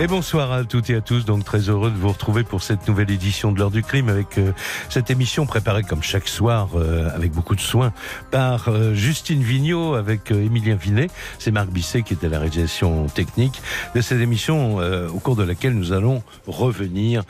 Et 0.00 0.06
bonsoir 0.06 0.50
à 0.50 0.64
toutes 0.64 0.88
et 0.88 0.94
à 0.94 1.02
tous, 1.02 1.26
donc 1.26 1.44
très 1.44 1.68
heureux 1.68 1.90
de 1.90 1.96
vous 1.96 2.08
retrouver 2.08 2.42
pour 2.42 2.62
cette 2.62 2.88
nouvelle 2.88 3.10
édition 3.10 3.52
de 3.52 3.58
l'heure 3.58 3.70
du 3.70 3.82
crime 3.82 4.08
avec 4.08 4.38
euh, 4.38 4.52
cette 4.88 5.10
émission 5.10 5.44
préparée 5.44 5.82
comme 5.82 6.02
chaque 6.02 6.26
soir 6.26 6.70
euh, 6.74 7.14
avec 7.14 7.32
beaucoup 7.32 7.54
de 7.54 7.60
soin 7.60 7.92
par 8.30 8.70
euh, 8.70 8.94
Justine 8.94 9.42
Vignot 9.42 9.92
avec 9.92 10.30
Émilien 10.30 10.76
Vinet. 10.76 11.08
C'est 11.38 11.50
Marc 11.50 11.68
Bisset 11.68 12.00
qui 12.00 12.14
est 12.14 12.24
à 12.24 12.30
la 12.30 12.38
réalisation 12.38 13.08
technique 13.08 13.60
de 13.94 14.00
cette 14.00 14.20
émission 14.20 14.78
au 14.78 15.18
cours 15.18 15.36
de 15.36 15.42
laquelle 15.42 15.74
nous 15.74 15.92
allons 15.92 16.22
revenir 16.46 17.22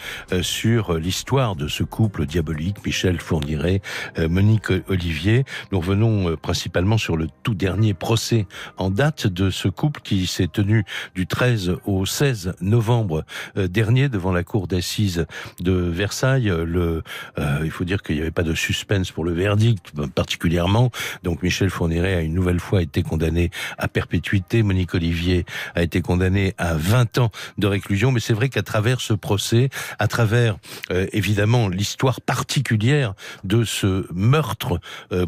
sur 0.43 0.95
l'histoire 0.95 1.57
de 1.57 1.67
ce 1.67 1.83
couple 1.83 2.27
diabolique, 2.27 2.85
Michel 2.85 3.21
Fourniret, 3.21 3.83
Monique 4.19 4.73
Olivier. 4.89 5.45
Nous 5.73 5.81
revenons 5.81 6.37
principalement 6.37 6.99
sur 6.99 7.17
le 7.17 7.27
tout 7.43 7.55
dernier 7.55 7.95
procès 7.95 8.47
en 8.77 8.91
date 8.91 9.27
de 9.27 9.51
ce 9.51 9.69
couple 9.69 10.01
qui 10.03 10.27
s'est 10.27 10.49
tenu 10.49 10.85
du 11.15 11.27
13 11.27 11.77
au 11.87 12.07
16 12.07 12.55
novembre 12.63 13.25
euh, 13.57 13.69
dernier 13.69 14.09
devant 14.09 14.33
la 14.33 14.45
cour 14.45 14.67
d'assises 14.67 15.27
de 15.61 15.73
Versailles. 15.73 16.53
Le, 16.65 17.03
euh, 17.39 17.61
il 17.65 17.71
faut 17.71 17.85
dire 17.85 18.03
qu'il 18.03 18.17
n'y 18.17 18.23
avait 18.23 18.31
pas 18.31 18.43
de 18.43 18.55
suspense 18.55 19.11
pour 19.11 19.25
le 19.25 19.33
verdict 19.33 19.93
particulièrement. 20.15 20.91
Donc 21.23 21.43
Michel 21.43 21.71
Fourniret 21.71 22.15
a 22.15 22.21
une 22.21 22.35
nouvelle 22.35 22.61
fois 22.61 22.83
été 22.83 23.03
condamné 23.03 23.51
à 23.79 23.89
perpétuité. 23.89 24.63
Monique 24.63 24.95
Olivier 24.95 25.45
a 25.75 25.83
été 25.83 26.03
condamnée 26.03 26.55
à 26.59 26.75
20 26.75 27.19
ans 27.19 27.31
de 27.59 27.67
réclusion. 27.67 28.13
Mais 28.13 28.21
c'est 28.21 28.35
vrai 28.35 28.49
qu'à 28.49 28.63
travers 28.63 29.01
ce 29.01 29.15
procès, 29.15 29.71
à 29.99 30.09
travers 30.09 30.57
euh, 30.91 31.07
évidemment 31.13 31.69
l'histoire 31.69 32.21
particulière 32.21 33.15
de 33.45 33.65
ce 33.65 34.07
meurtre 34.13 34.81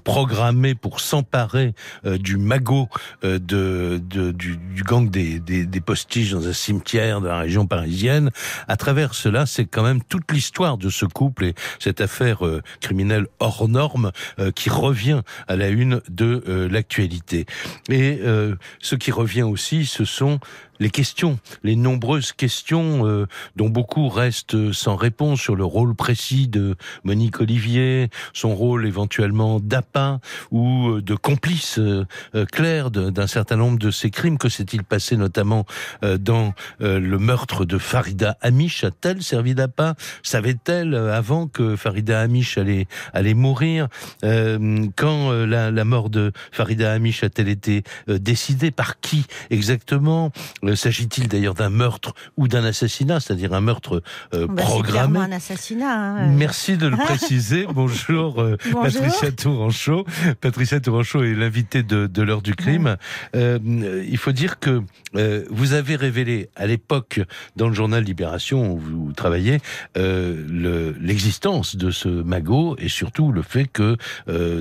programmé 0.05 0.75
pour 0.75 1.01
s'emparer 1.01 1.75
du 2.05 2.37
magot 2.37 2.89
de, 3.23 3.39
de, 3.39 4.31
du, 4.31 4.57
du, 4.57 4.83
gang 4.83 5.09
des, 5.09 5.41
des, 5.41 5.67
des 5.67 5.81
postiches 5.81 6.33
dans 6.33 6.47
un 6.47 6.53
cimetière 6.53 7.22
de 7.23 7.29
la 7.29 7.39
région 7.39 7.67
parisienne. 7.67 8.31
À 8.69 8.77
travers 8.77 9.15
cela, 9.15 9.47
c'est 9.47 9.65
quand 9.65 9.83
même 9.83 10.03
toute 10.03 10.31
l'histoire 10.33 10.77
de 10.77 10.91
ce 10.91 11.07
couple 11.07 11.45
et 11.45 11.55
cette 11.79 12.01
affaire 12.01 12.47
euh, 12.47 12.63
criminelle 12.81 13.27
hors 13.39 13.69
norme 13.69 14.13
euh, 14.39 14.51
qui 14.51 14.71
revient 14.71 15.23
à 15.49 15.57
la 15.57 15.69
une 15.69 16.01
de 16.09 16.43
euh, 16.49 16.69
l'actualité. 16.69 17.47
Et 17.89 18.21
ce 18.81 18.95
qui 18.95 19.11
revient 19.11 19.43
aussi, 19.43 19.87
ce 19.87 20.05
sont 20.05 20.41
les 20.83 20.91
questions, 20.91 21.39
les 21.63 21.77
nombreuses 21.77 22.33
questions 22.33 23.07
euh, 23.07 23.27
dont 23.55 23.69
beaucoup 23.69 24.09
restent 24.09 24.73
sans 24.73 24.97
réponse 24.97 25.41
sur 25.41 25.55
le 25.55 25.65
rôle 25.65 25.95
précis 25.95 26.49
de 26.49 26.75
Monique 27.05 27.41
Olivier, 27.41 28.11
son 28.33 28.55
rôle 28.57 28.85
éventuellement 28.85 29.61
d'appât 29.61 30.19
ou 30.51 30.89
euh, 30.89 31.01
de 31.01 31.15
complice 31.15 31.79
euh, 31.79 32.05
clair 32.51 32.91
d'un 32.91 33.27
certain 33.29 33.57
nombre 33.57 33.79
de 33.79 33.93
ces 33.93 34.11
crimes. 34.11 34.39
Que 34.39 34.49
s'est-il 34.49 34.83
passé 34.83 35.17
notamment 35.17 35.67
dans 36.03 36.55
le 36.81 37.17
meurtre 37.19 37.65
de 37.65 37.79
Farida 37.79 38.37
Amish 38.41 38.83
A-t-elle 38.83 39.23
servi 39.23 39.55
d'appât 39.55 39.95
Savait-elle 40.23 40.95
avant 40.95 41.47
que 41.47 41.77
Farida 41.77 42.21
Amish 42.21 42.59
allait, 42.59 43.35
mourir 43.35 43.89
Quand 44.23 45.31
la, 45.31 45.71
la, 45.71 45.85
mort 45.85 46.11
de 46.11 46.33
Farida 46.51 46.93
Amish 46.93 47.23
a-t-elle 47.23 47.49
été 47.49 47.85
décidée? 48.09 48.71
Par 48.73 48.99
qui 49.01 49.25
exactement 49.51 50.33
S'agit-il 50.75 51.29
d'ailleurs 51.29 51.55
d'un 51.55 51.71
meurtre 51.71 52.15
ou 52.37 52.49
d'un 52.49 52.65
assassinat, 52.65 53.21
c'est-à-dire 53.21 53.53
un 53.55 53.61
meurtre 53.61 54.03
euh, 54.35 54.47
bah, 54.47 54.63
programmé 54.63 55.19
un 55.19 55.33
assassinat. 55.33 55.93
Hein, 55.93 56.29
euh. 56.29 56.33
Merci 56.37 56.77
de 56.77 56.87
le 56.87 56.97
préciser. 56.97 57.67
Bonjour, 57.75 58.41
euh, 58.41 58.57
Patricia 58.73 59.33
Touranchot. 59.33 60.05
Patricia 60.41 60.81
Touranchot 60.81 61.25
est 61.25 61.35
l'invitée 61.35 61.83
de, 61.83 62.07
de 62.07 62.23
l'heure 62.23 62.43
du 62.43 62.55
crime. 62.55 62.97
il 63.35 64.19
faut 64.19 64.33
dire 64.33 64.59
que 64.59 64.83
vous 65.51 65.73
avez 65.73 65.97
révélé 65.97 66.49
à 66.57 66.67
l'époque 66.67 67.21
dans 67.57 67.69
le 67.69 67.75
journal 67.75 68.03
Libération 68.03 68.73
où 68.73 68.79
vous 68.79 69.13
travaillez 69.13 69.59
l'existence 69.97 71.77
de 71.77 71.91
ce 71.91 72.09
magot 72.09 72.77
et 72.79 72.89
surtout 72.89 73.33
le 73.33 73.43
fait 73.43 73.67
que 73.67 73.97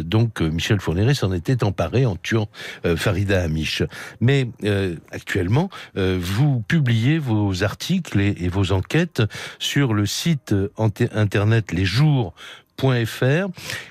donc 0.01 0.41
Michel 0.41 0.79
Fourniret 0.79 1.13
s'en 1.13 1.31
était 1.33 1.63
emparé 1.63 2.05
en 2.05 2.15
tuant 2.15 2.49
Farida 2.95 3.41
Amish. 3.41 3.83
Mais 4.19 4.47
actuellement, 5.11 5.69
euh, 5.97 6.00
vous 6.19 6.61
publiez 6.61 7.17
vos 7.19 7.63
articles 7.63 8.19
et, 8.19 8.47
vos 8.47 8.71
enquêtes 8.71 9.23
sur 9.59 9.93
le 9.93 10.05
site 10.05 10.53
internet 10.77 11.71
Les 11.71 11.85
Jours 11.85 12.33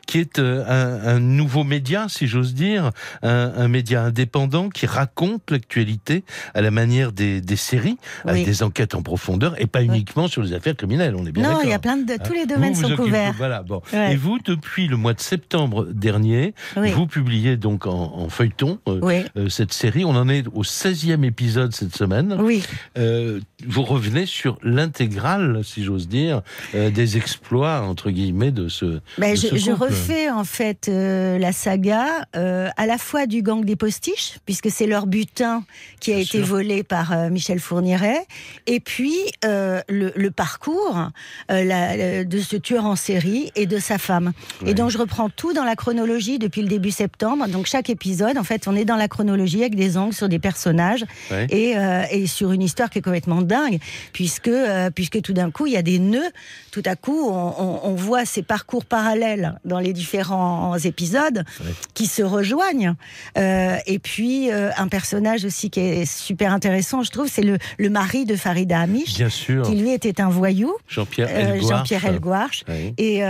qui 0.06 0.18
est 0.18 0.38
euh, 0.38 0.64
un, 0.66 1.20
nouveau 1.20 1.62
média, 1.62 2.06
si 2.08 2.26
j'ose 2.26 2.54
dire, 2.54 2.90
un, 3.22 3.68
média 3.68 4.02
indépendant 4.02 4.68
qui 4.68 4.86
raconte 4.86 5.50
l'actualité 5.50 6.24
à 6.54 6.60
la 6.60 6.70
manière 6.70 7.12
des, 7.12 7.42
séries, 7.56 7.96
avec 8.24 8.44
des 8.44 8.62
enquêtes 8.62 8.94
en 8.94 9.02
profondeur, 9.02 9.54
et 9.60 9.66
pas 9.66 9.82
uniquement 9.82 10.26
sur 10.26 10.42
les 10.42 10.52
affaires 10.52 10.76
criminelles. 10.76 11.14
On 11.16 11.24
est 11.26 11.32
bien 11.32 11.48
Non, 11.48 11.60
il 11.62 11.68
y 11.68 11.72
a 11.72 11.78
plein 11.78 11.96
de 11.96 12.16
tous 12.16 12.32
les 12.32 12.40
hein 12.40 12.46
domaines 12.46 12.74
sont 12.74 12.96
couverts. 12.96 13.34
Voilà. 13.36 13.62
Bon. 13.62 13.82
Et 13.92 14.16
vous, 14.16 14.38
depuis 14.44 14.88
le 14.88 14.96
mois 14.96 15.14
de 15.14 15.20
septembre 15.20 15.86
dernier, 15.86 16.54
vous 16.76 17.06
publiez 17.06 17.56
donc 17.56 17.86
en, 17.86 18.28
feuilleton 18.28 18.78
euh, 18.88 19.22
euh, 19.36 19.48
cette 19.48 19.72
série. 19.72 20.04
On 20.04 20.16
en 20.16 20.28
est 20.28 20.46
au 20.52 20.62
16e 20.62 21.24
épisode 21.24 21.72
cette 21.72 21.94
semaine. 21.94 22.36
Oui. 22.40 22.64
vous 22.96 23.82
revenez 23.82 24.26
sur 24.26 24.58
l'intégrale, 24.62 25.60
si 25.64 25.84
j'ose 25.84 26.08
dire, 26.08 26.42
des 26.74 27.16
exploits 27.16 27.82
entre 27.82 28.10
guillemets 28.10 28.50
de 28.50 28.68
ce 28.68 28.79
ben, 29.18 29.36
je, 29.36 29.72
refais 29.72 30.30
en 30.30 30.44
fait 30.44 30.88
euh, 30.88 31.38
la 31.38 31.52
saga 31.52 32.26
euh, 32.36 32.68
à 32.76 32.86
la 32.86 32.98
fois 32.98 33.26
du 33.26 33.42
gang 33.42 33.64
des 33.64 33.76
postiches, 33.76 34.38
puisque 34.46 34.70
c'est 34.70 34.86
leur 34.86 35.06
butin 35.06 35.64
qui 36.00 36.12
a 36.12 36.18
été 36.18 36.40
volé 36.40 36.82
par 36.82 37.12
euh, 37.12 37.30
Michel 37.30 37.60
Fourniret, 37.60 38.26
et 38.66 38.80
puis 38.80 39.16
le, 39.42 40.28
parcours 40.30 41.10
de 41.50 42.38
ce 42.40 42.56
tueur 42.56 42.86
en 42.86 42.96
série 42.96 43.50
et 43.56 43.66
de 43.66 43.78
sa 43.78 43.98
femme. 43.98 44.32
Et 44.64 44.74
donc 44.74 44.90
je 44.90 44.98
reprends 44.98 45.28
tout 45.28 45.52
dans 45.52 45.64
la 45.64 45.76
chronologie 45.76 46.38
depuis 46.38 46.62
le 46.62 46.68
début 46.68 46.90
septembre. 46.90 47.48
Donc 47.48 47.66
chaque 47.66 47.90
épisode, 47.90 48.38
en 48.38 48.44
fait, 48.44 48.68
on 48.68 48.76
est 48.76 48.84
dans 48.84 48.96
la 48.96 49.08
chronologie 49.08 49.60
avec 49.60 49.74
des 49.74 49.96
angles 49.96 50.14
sur 50.14 50.28
des 50.28 50.38
personnages 50.38 51.04
et, 51.50 51.74
et, 52.10 52.26
sur 52.26 52.52
une 52.52 52.62
histoire 52.62 52.90
qui 52.90 52.98
est 52.98 53.02
complètement 53.02 53.42
dingue, 53.42 53.80
puisque, 54.12 54.50
puisque 54.94 55.20
tout 55.20 55.32
d'un 55.32 55.50
coup, 55.50 55.66
il 55.66 55.72
y 55.72 55.76
a 55.76 55.82
des 55.82 55.98
nœuds. 55.98 56.30
Tout 56.70 56.82
à 56.84 56.94
coup, 56.94 57.28
on, 57.28 57.80
on 57.82 57.94
voit 57.94 58.24
ces 58.24 58.42
parcours 58.42 58.69
parcours 58.70 58.84
parallèles 58.84 59.58
dans 59.64 59.80
les 59.80 59.92
différents 59.92 60.78
épisodes 60.78 61.44
qui 61.92 62.06
se 62.06 62.22
rejoignent. 62.22 62.94
Euh, 63.36 63.76
et 63.86 63.98
puis, 63.98 64.52
euh, 64.52 64.70
un 64.76 64.86
personnage 64.86 65.44
aussi 65.44 65.70
qui 65.70 65.80
est 65.80 66.04
super 66.04 66.52
intéressant, 66.52 67.02
je 67.02 67.10
trouve, 67.10 67.26
c'est 67.26 67.42
le, 67.42 67.58
le, 67.78 67.90
mari 67.90 68.26
de 68.26 68.36
Farida 68.36 68.78
Amish. 68.78 69.14
Bien 69.16 69.28
sûr. 69.28 69.64
Qui 69.64 69.74
lui 69.74 69.90
était 69.90 70.20
un 70.20 70.28
voyou. 70.28 70.72
Jean-Pierre 70.86 71.28
euh, 71.32 71.60
Jean-Pierre 71.60 72.04
Elgouarche. 72.04 72.64
Et 72.96 73.22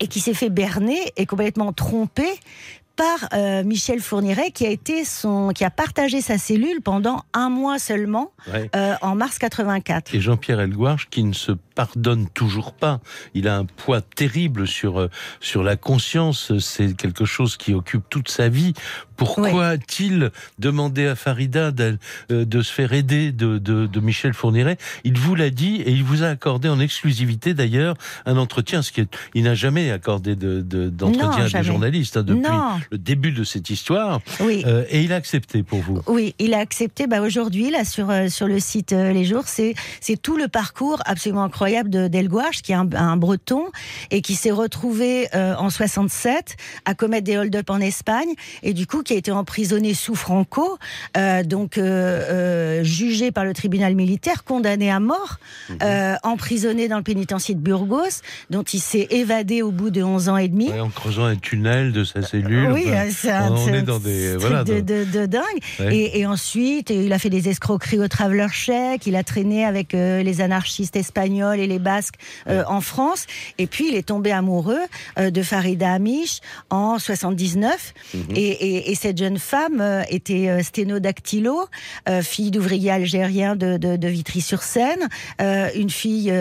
et 0.00 0.08
qui 0.08 0.18
s'est 0.18 0.34
fait 0.34 0.50
berner 0.50 0.98
et 1.16 1.26
complètement 1.26 1.72
trompé 1.72 2.26
par 2.96 3.28
euh, 3.32 3.62
Michel 3.62 4.00
Fourniret, 4.00 4.50
qui 4.50 4.66
a 4.66 4.70
été 4.70 5.04
son, 5.04 5.50
qui 5.54 5.64
a 5.64 5.70
partagé 5.70 6.20
sa 6.20 6.38
cellule 6.38 6.80
pendant 6.82 7.22
un 7.34 7.50
mois 7.50 7.78
seulement, 7.78 8.32
euh, 8.48 8.94
en 9.02 9.14
mars 9.14 9.38
84. 9.38 10.14
Et 10.14 10.20
Jean-Pierre 10.20 10.60
Elgouarche, 10.60 11.08
qui 11.10 11.22
ne 11.22 11.34
se 11.34 11.52
pardonne 11.74 12.28
toujours 12.30 12.72
pas. 12.72 13.00
Il 13.34 13.46
a 13.48 13.56
un 13.56 13.66
poids 13.66 14.00
terrible 14.00 14.66
sur 14.66 14.98
euh, 14.98 15.10
sur 15.40 15.62
la 15.62 15.76
conscience. 15.76 16.58
C'est 16.58 16.96
quelque 16.96 17.24
chose 17.24 17.56
qui 17.56 17.74
occupe 17.74 18.04
toute 18.08 18.28
sa 18.28 18.48
vie. 18.48 18.72
Pourquoi 19.16 19.68
a-t-il 19.68 20.30
demandé 20.58 21.06
à 21.06 21.14
Farida 21.14 21.70
de, 21.70 21.98
de 22.28 22.62
se 22.62 22.72
faire 22.72 22.92
aider 22.92 23.32
de, 23.32 23.58
de, 23.58 23.86
de 23.86 24.00
Michel 24.00 24.34
Fourniret? 24.34 24.78
Il 25.04 25.18
vous 25.18 25.34
l'a 25.34 25.50
dit 25.50 25.76
et 25.76 25.90
il 25.90 26.04
vous 26.04 26.22
a 26.22 26.28
accordé 26.28 26.68
en 26.68 26.80
exclusivité 26.80 27.54
d'ailleurs 27.54 27.94
un 28.24 28.36
entretien, 28.36 28.82
ce 28.82 28.92
qui 28.92 29.00
est, 29.00 29.16
il 29.34 29.44
n'a 29.44 29.54
jamais 29.54 29.90
accordé 29.90 30.36
d'entretien 30.36 31.48
de, 31.48 31.56
à 31.56 31.60
des 31.60 31.66
journalistes 31.66 32.16
hein, 32.16 32.22
depuis 32.22 32.86
le 32.90 32.98
début 32.98 33.32
de 33.32 33.44
cette 33.44 33.70
histoire. 33.70 34.20
Oui. 34.40 34.62
Euh, 34.66 34.84
et 34.90 35.02
il 35.02 35.12
a 35.12 35.16
accepté 35.16 35.62
pour 35.62 35.80
vous? 35.80 36.00
Oui, 36.06 36.34
il 36.38 36.54
a 36.54 36.58
accepté. 36.58 37.06
Bah, 37.06 37.20
Aujourd'hui, 37.20 37.70
là, 37.70 37.84
sur, 37.84 38.10
euh, 38.10 38.28
sur 38.28 38.46
le 38.46 38.60
site 38.60 38.92
euh, 38.92 39.12
Les 39.12 39.24
Jours, 39.24 39.44
c'est 39.46 39.74
tout 40.22 40.36
le 40.36 40.48
parcours 40.48 41.02
absolument 41.06 41.44
incroyable 41.44 41.90
de 41.90 42.08
Delgouarche, 42.08 42.62
qui 42.62 42.72
est 42.72 42.76
un, 42.76 43.16
breton 43.16 43.64
et 44.10 44.20
qui 44.20 44.34
s'est 44.34 44.50
retrouvé 44.50 45.28
en 45.34 45.70
67 45.70 46.56
à 46.84 46.94
commettre 46.94 47.24
des 47.24 47.36
hold-up 47.36 47.70
en 47.70 47.80
Espagne 47.80 48.28
et 48.62 48.72
du 48.72 48.86
coup 48.86 49.02
qui 49.06 49.14
a 49.14 49.16
été 49.16 49.30
emprisonné 49.30 49.94
sous 49.94 50.14
Franco, 50.14 50.78
donc 51.44 51.80
jugé 52.82 53.30
par 53.30 53.44
le 53.44 53.52
tribunal 53.54 53.94
militaire, 53.94 54.44
condamné 54.44 54.90
à 54.90 55.00
mort, 55.00 55.38
mhm. 55.70 56.18
emprisonné 56.22 56.88
dans 56.88 56.98
le 56.98 57.02
pénitencier 57.02 57.54
de 57.54 57.60
Burgos, 57.60 58.22
dont 58.50 58.62
il 58.62 58.80
s'est 58.80 59.06
évadé 59.10 59.62
au 59.62 59.70
bout 59.70 59.90
de 59.90 60.02
11 60.02 60.28
ans 60.28 60.36
et 60.36 60.48
demi. 60.48 60.70
en 60.72 60.90
creusant 60.90 61.24
un 61.24 61.36
tunnel 61.36 61.92
de 61.92 62.04
sa 62.04 62.22
cellule 62.22 62.72
Oui, 62.72 62.86
c'est 63.10 63.30
un, 63.30 63.52
on 63.52 63.68
est 63.68 63.82
dans 63.82 63.98
des 63.98 64.36
voilà, 64.36 64.64
de, 64.64 64.80
de, 64.80 65.04
de, 65.04 65.26
dingue. 65.26 65.42
Et, 65.90 66.20
et, 66.20 66.26
ensuite, 66.26 66.90
il 66.90 67.12
a 67.12 67.18
fait 67.18 67.30
des 67.30 67.48
escroqueries 67.48 68.00
au 68.00 68.08
traveler 68.08 68.48
check. 68.50 69.06
Il 69.06 69.16
a 69.16 69.24
traîné 69.24 69.64
avec 69.64 69.94
euh, 69.94 70.22
les 70.22 70.40
anarchistes 70.40 70.96
espagnols 70.96 71.58
et 71.58 71.66
les 71.66 71.78
Basques 71.78 72.16
euh, 72.48 72.64
en 72.66 72.80
France. 72.80 73.26
Et 73.58 73.66
puis, 73.66 73.88
il 73.88 73.94
est 73.94 74.06
tombé 74.06 74.32
amoureux 74.32 74.80
euh, 75.18 75.30
de 75.30 75.42
Farida 75.42 75.92
Amish 75.92 76.40
en 76.70 76.98
79. 76.98 77.94
Mhm. 78.14 78.20
et, 78.34 78.40
et, 78.40 78.90
et, 78.90 78.94
cette 78.96 79.18
jeune 79.18 79.38
femme 79.38 80.04
était 80.08 80.62
sténodactylo, 80.62 81.66
fille 82.22 82.50
d'ouvrier 82.50 82.90
algérien 82.90 83.54
de, 83.56 83.76
de 83.76 84.08
Vitry-sur-Seine, 84.08 85.08
une 85.38 85.90
fille 85.90 86.32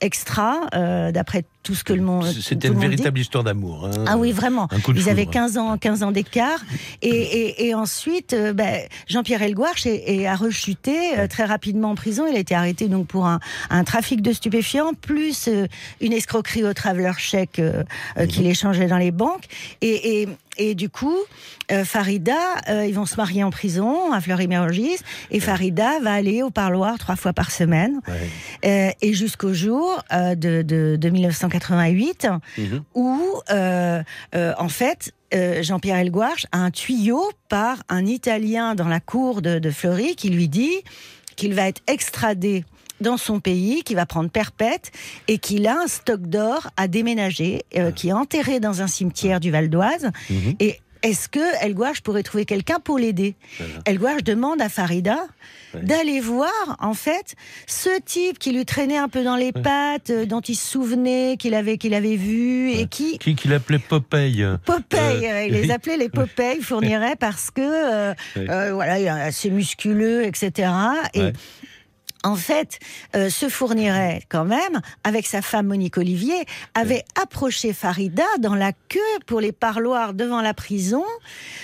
extra, 0.00 0.68
d'après 1.12 1.44
tout 1.62 1.74
ce 1.74 1.84
que 1.84 1.92
le 1.92 2.02
monde. 2.02 2.26
C'était 2.26 2.68
une 2.68 2.78
véritable 2.78 3.18
histoire 3.18 3.44
d'amour. 3.44 3.86
Hein. 3.86 4.04
Ah 4.06 4.16
oui, 4.16 4.32
vraiment. 4.32 4.68
Ils 4.94 5.08
avaient 5.08 5.26
15 5.26 5.58
ans, 5.58 5.78
15 5.78 6.02
ans 6.02 6.10
d'écart. 6.10 6.60
Et, 7.02 7.66
et, 7.66 7.74
ensuite, 7.74 8.32
euh, 8.32 8.52
ben, 8.52 8.80
Jean-Pierre 9.06 9.42
Elgouarche 9.42 9.86
a 9.86 10.36
rechuté 10.36 11.18
euh, 11.18 11.26
très 11.26 11.44
rapidement 11.44 11.90
en 11.90 11.94
prison. 11.94 12.26
Il 12.28 12.36
a 12.36 12.38
été 12.38 12.54
arrêté 12.54 12.88
donc 12.88 13.06
pour 13.06 13.26
un, 13.26 13.40
un 13.70 13.84
trafic 13.84 14.22
de 14.22 14.32
stupéfiants, 14.32 14.94
plus 14.94 15.48
euh, 15.48 15.66
une 16.00 16.12
escroquerie 16.12 16.64
au 16.64 16.74
traveler 16.74 17.12
chèque 17.18 17.60
mhm. 17.60 18.26
qu'il 18.26 18.46
échangeait 18.46 18.86
dans 18.86 18.98
les 18.98 19.10
banques. 19.10 19.46
Et, 19.80 20.28
et 20.58 20.74
du 20.74 20.90
coup, 20.90 21.16
euh, 21.70 21.84
Farida, 21.84 22.36
euh, 22.68 22.84
ils 22.86 22.94
vont 22.94 23.06
se 23.06 23.16
marier 23.16 23.42
en 23.42 23.50
prison 23.50 24.12
à 24.12 24.20
Fleury-Mérogis, 24.20 24.98
et 25.30 25.40
Farida 25.40 25.98
va 26.00 26.12
aller 26.12 26.42
au 26.42 26.50
parloir 26.50 26.98
trois 26.98 27.16
fois 27.16 27.32
par 27.32 27.50
semaine, 27.50 28.00
euh, 28.64 28.90
et 29.00 29.14
jusqu'au 29.14 29.54
jour 29.54 30.02
de, 30.12 30.62
de, 30.62 31.08
1988, 31.58 32.28
mhm. 32.58 32.82
où, 32.94 33.40
en 33.50 34.68
fait, 34.68 35.12
Jean-Pierre 35.60 35.98
Elgouarche 35.98 36.46
a 36.52 36.58
un 36.58 36.70
tuyau 36.70 37.30
par 37.48 37.82
un 37.88 38.06
Italien 38.06 38.74
dans 38.74 38.88
la 38.88 39.00
cour 39.00 39.42
de, 39.42 39.58
de 39.58 39.70
Fleury 39.70 40.14
qui 40.14 40.28
lui 40.28 40.48
dit 40.48 40.82
qu'il 41.36 41.54
va 41.54 41.68
être 41.68 41.82
extradé 41.86 42.64
dans 43.02 43.16
son 43.16 43.40
pays, 43.40 43.82
qui 43.82 43.94
va 43.94 44.06
prendre 44.06 44.30
perpète 44.30 44.92
et 45.28 45.38
qu'il 45.38 45.66
a 45.66 45.78
un 45.78 45.86
stock 45.86 46.22
d'or 46.22 46.70
à 46.76 46.88
déménager, 46.88 47.62
euh, 47.76 47.90
qui 47.90 48.08
est 48.08 48.12
enterré 48.12 48.60
dans 48.60 48.80
un 48.80 48.86
cimetière 48.86 49.40
du 49.40 49.50
Val 49.50 49.68
d'Oise. 49.68 50.10
Mhm. 50.30 50.54
Et 50.60 50.80
est-ce 51.02 51.28
que 51.28 51.64
Elgouage 51.64 52.02
pourrait 52.02 52.22
trouver 52.22 52.44
quelqu'un 52.44 52.78
pour 52.78 52.98
l'aider 52.98 53.34
Elgouage 53.86 54.22
demande 54.24 54.60
à 54.60 54.68
Farida 54.68 55.18
d'aller 55.74 56.20
voir, 56.20 56.76
en 56.80 56.92
fait, 56.92 57.34
ce 57.66 57.88
type 58.04 58.38
qui 58.38 58.52
lui 58.52 58.66
traînait 58.66 58.98
un 58.98 59.08
peu 59.08 59.24
dans 59.24 59.36
les 59.36 59.52
pattes, 59.52 60.10
euh, 60.10 60.26
dont 60.26 60.42
il 60.42 60.54
se 60.54 60.70
souvenait 60.70 61.36
qu'il 61.38 61.54
avait, 61.54 61.78
qu'il 61.78 61.94
avait 61.94 62.16
vu, 62.16 62.72
et 62.72 62.86
qui... 62.86 63.16
Qui, 63.16 63.34
qui 63.34 63.48
l'appelait 63.48 63.78
Popeye. 63.78 64.46
Popeye, 64.66 65.26
euh, 65.26 65.46
il 65.46 65.54
les 65.54 65.70
appelait 65.70 65.96
les 65.96 66.10
Popeye, 66.10 66.60
fournirait, 66.60 67.16
parce 67.16 67.50
que, 67.50 68.14
voilà, 68.72 68.98
il 68.98 69.06
est 69.06 69.08
assez 69.08 69.48
musculeux, 69.48 70.26
etc. 70.26 70.72
Et 71.14 71.32
en 72.22 72.36
fait, 72.36 72.78
euh, 73.16 73.30
se 73.30 73.48
fournirait 73.48 74.22
quand 74.28 74.44
même, 74.44 74.80
avec 75.04 75.26
sa 75.26 75.42
femme 75.42 75.66
Monique 75.66 75.98
Olivier, 75.98 76.44
avait 76.74 77.04
approché 77.20 77.72
Farida 77.72 78.24
dans 78.40 78.54
la 78.54 78.72
queue 78.72 79.00
pour 79.26 79.40
les 79.40 79.52
parloirs 79.52 80.14
devant 80.14 80.40
la 80.40 80.54
prison, 80.54 81.04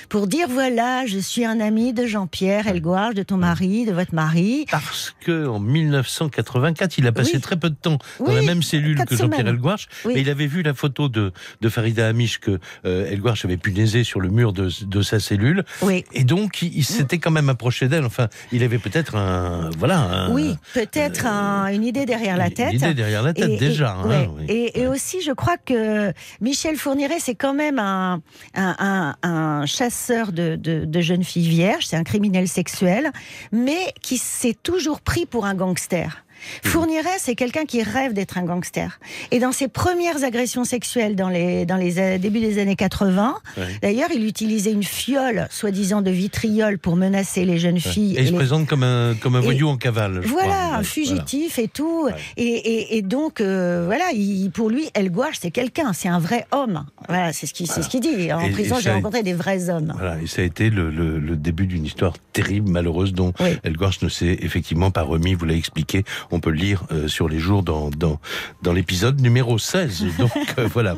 pour 0.09 0.27
dire 0.27 0.49
voilà, 0.49 1.07
je 1.07 1.19
suis 1.19 1.45
un 1.45 1.61
ami 1.61 1.93
de 1.93 2.07
Jean-Pierre 2.07 2.67
Elgouarche, 2.67 3.15
de 3.15 3.23
ton 3.23 3.37
mari, 3.37 3.87
de 3.87 3.93
votre 3.93 4.15
mari. 4.15 4.67
Parce 4.71 5.15
que 5.21 5.47
en 5.47 5.61
1984, 5.61 6.99
il 6.99 7.07
a 7.07 7.13
passé 7.13 7.41
très 7.41 7.57
peu 7.57 7.71
de 7.71 7.77
temps 7.77 7.99
dans 8.19 8.33
la 8.33 8.43
même 8.43 8.63
cellule 8.63 9.05
que 9.05 9.17
Jean-Pierre 9.17 9.49
Elgouarche, 9.49 9.89
mais 10.07 10.21
il 10.21 10.31
avait 10.31 10.47
vu 10.47 10.63
la 10.63 10.75
photo 10.75 11.09
de, 11.09 11.33
de 11.61 11.69
Farida 11.69 12.09
Amish 12.09 12.39
que 12.39 12.59
euh, 12.85 13.11
Elgouarche 13.11 13.45
avait 13.45 13.57
punaiser 13.57 14.05
sur 14.05 14.21
le 14.21 14.29
mur 14.29 14.53
de, 14.53 14.71
de 14.85 15.03
sa 15.03 15.21
cellule, 15.21 15.65
et 16.13 16.25
donc 16.25 16.63
il, 16.63 16.85
s'était 16.85 17.19
quand 17.19 17.31
même 17.31 17.49
approché 17.49 17.89
d'elle. 17.89 18.05
Enfin, 18.05 18.29
il 18.53 18.63
avait 18.63 18.79
peut-être 18.79 19.17
un 19.17 19.71
voilà. 19.79 19.99
Un, 20.01 20.33
oui 20.33 20.48
peut-être 20.75 21.27
une 21.27 21.85
idée 21.85 22.07
derrière 22.07 22.37
la 22.37 22.51
tête. 22.51 22.73
Une 22.73 22.81
idée 22.81 22.95
derrière 22.95 23.23
la 23.23 23.33
tête, 23.33 23.59
déjà. 23.59 23.97
Hein, 24.05 24.29
et, 24.49 24.87
aussi, 24.87 25.21
je 25.21 25.33
crois 25.33 25.57
que 25.57 26.13
Michel 26.41 26.77
Fourniret, 26.77 27.19
c'est 27.19 27.35
quand 27.35 27.55
même 27.55 27.79
un, 27.79 28.21
un, 28.55 29.67
chasseur 29.67 30.33
de, 30.33 30.57
de, 30.57 31.01
jeunes 31.01 31.25
filles 31.25 31.49
vierges, 31.49 31.87
c'est 31.87 31.97
un 31.97 32.05
criminel 32.05 32.49
sexuel, 32.49 33.11
mais 33.53 33.93
qui 34.03 34.19
s'est 34.19 34.57
toujours 34.63 35.01
pris 35.01 35.27
pour 35.27 35.47
un 35.47 35.55
gangster. 35.55 36.25
Mmh. 36.65 36.69
Fourniret, 36.69 37.19
c'est 37.19 37.35
quelqu'un 37.35 37.65
qui 37.65 37.83
rêve 37.83 38.13
d'être 38.13 38.39
un 38.39 38.45
gangster. 38.45 38.99
Et 39.31 39.39
dans 39.39 39.53
ses 39.53 39.69
premières 39.69 40.25
agressions 40.25 40.65
sexuelles 40.65 41.17
dans 41.17 41.29
les, 41.29 41.67
dans 41.67 41.77
les 41.77 41.99
euh, 41.99 42.19
débuts 42.19 42.41
des 42.41 42.59
années 42.59 42.77
80, 42.77 43.37
d'ailleurs, 43.83 44.11
il 44.15 44.25
utilisait 44.27 44.73
une 44.73 44.83
fiole, 44.83 45.49
soi-disant 45.51 46.03
de 46.03 46.11
vitriol, 46.11 46.79
pour 46.79 46.97
menacer 46.97 47.45
les 47.45 47.59
jeunes 47.59 47.81
filles. 47.81 48.17
Et, 48.17 48.23
il 48.23 48.29
se 48.29 48.33
présente 48.33 48.67
comme 48.67 48.83
un, 48.83 49.15
comme 49.15 49.37
un 49.37 49.41
voyou 49.41 49.69
en 49.69 49.77
cavale. 49.77 50.21
voilà, 50.25 50.75
un 50.77 50.83
fugitif 50.83 51.59
et 51.59 51.69
tout. 51.69 52.09
Et, 52.37 53.03
donc, 53.03 53.41
euh, 53.41 53.85
voilà, 53.87 54.05
il, 54.13 54.51
pour 54.51 54.71
lui, 54.71 54.89
El 54.95 55.11
Gouache, 55.11 55.37
c'est 55.41 55.51
quelqu'un, 55.51 55.93
c'est 55.93 56.09
un 56.09 56.19
vrai 56.19 56.47
homme. 56.53 56.85
Voilà, 57.09 57.33
c'est 57.33 57.47
ce 57.47 57.55
qu'il 57.55 57.67
ce 57.67 57.89
qu'il 57.89 58.01
dit. 58.01 58.33
En 58.33 58.51
prison, 58.51 58.77
j'ai 58.81 58.91
rencontré 58.91 59.23
des 59.23 59.35
vrais 59.35 59.71
hommes. 59.71 59.93
Voilà, 59.97 60.21
et 60.21 60.27
ça 60.27 60.43
a 60.43 60.45
été 60.45 60.71
le, 60.71 60.91
le, 60.91 61.37
début 61.37 61.67
d'une 61.67 61.85
histoire 61.85 62.15
terrible, 62.33 62.71
malheureuse, 62.71 63.13
dont 63.13 63.33
El 63.63 63.77
Gouache 63.77 64.03
ne 64.03 64.09
s'est 64.09 64.39
effectivement 64.41 64.91
pas 64.91 65.03
remis, 65.03 65.35
vous 65.35 65.45
l'avez 65.45 65.59
expliqué 65.59 66.05
on 66.31 66.41
peut 66.41 66.51
le 66.51 66.57
lire 66.57 66.85
euh, 66.91 67.09
sur 67.09 67.29
les 67.29 67.39
jours 67.39 67.63
dans, 67.63 67.91
dans, 67.91 68.21
dans 68.63 68.73
l'épisode 68.73 69.21
numéro 69.21 69.59
16. 69.59 70.05
Donc 70.19 70.33
euh, 70.59 70.69
voilà, 70.73 70.97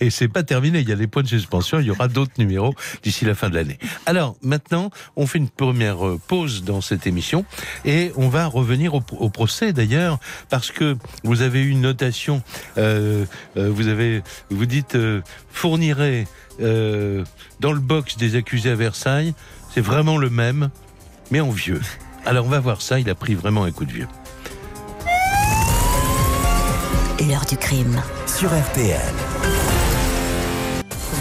et, 0.00 0.10
c'est 0.10 0.28
pas 0.28 0.42
terminé, 0.42 0.80
il 0.80 0.88
y 0.88 0.92
a 0.92 0.96
des 0.96 1.06
points 1.06 1.22
de 1.22 1.28
suspension, 1.28 1.80
il 1.80 1.86
y 1.86 1.90
aura 1.90 2.08
d'autres 2.08 2.32
numéros 2.38 2.74
d'ici 3.02 3.24
la 3.24 3.34
fin 3.34 3.50
de 3.50 3.54
l'année. 3.54 3.78
Alors 4.06 4.36
maintenant, 4.42 4.90
on 5.16 5.26
fait 5.26 5.38
une 5.38 5.48
première 5.48 6.06
euh, 6.06 6.20
pause 6.28 6.64
dans 6.64 6.80
cette 6.80 7.06
émission 7.06 7.44
et 7.84 8.12
on 8.16 8.28
va 8.28 8.46
revenir 8.46 8.94
au, 8.94 9.00
procès 9.30 9.72
d'ailleurs 9.72 10.18
parce 10.48 10.70
que 10.70 10.96
vous 11.24 11.42
avez 11.42 11.60
eu 11.62 11.70
une 11.70 11.80
notation, 11.80 12.42
vous 12.76 13.88
avez, 13.88 14.22
vous 14.50 14.66
dites 14.66 14.96
fournirait 15.50 16.26
dans 16.58 17.72
le 17.72 17.80
box 17.80 18.16
des 18.16 18.36
accusés 18.36 18.70
à 18.70 18.74
Versailles, 18.74 19.34
c'est 19.72 19.80
vraiment 19.80 20.18
le 20.18 20.30
même, 20.30 20.70
mais 21.30 21.40
en 21.40 21.50
vieux. 21.50 21.80
Alors 22.26 22.46
on 22.46 22.48
va 22.48 22.60
voir 22.60 22.82
ça, 22.82 22.98
il 22.98 23.08
a 23.08 23.14
pris 23.14 23.34
vraiment 23.34 23.64
un 23.64 23.72
coup 23.72 23.84
de 23.84 23.92
vieux. 23.92 24.08
L'heure 27.28 27.44
du 27.44 27.56
crime. 27.58 28.02
Sur 28.26 28.48
RTL. 28.48 28.96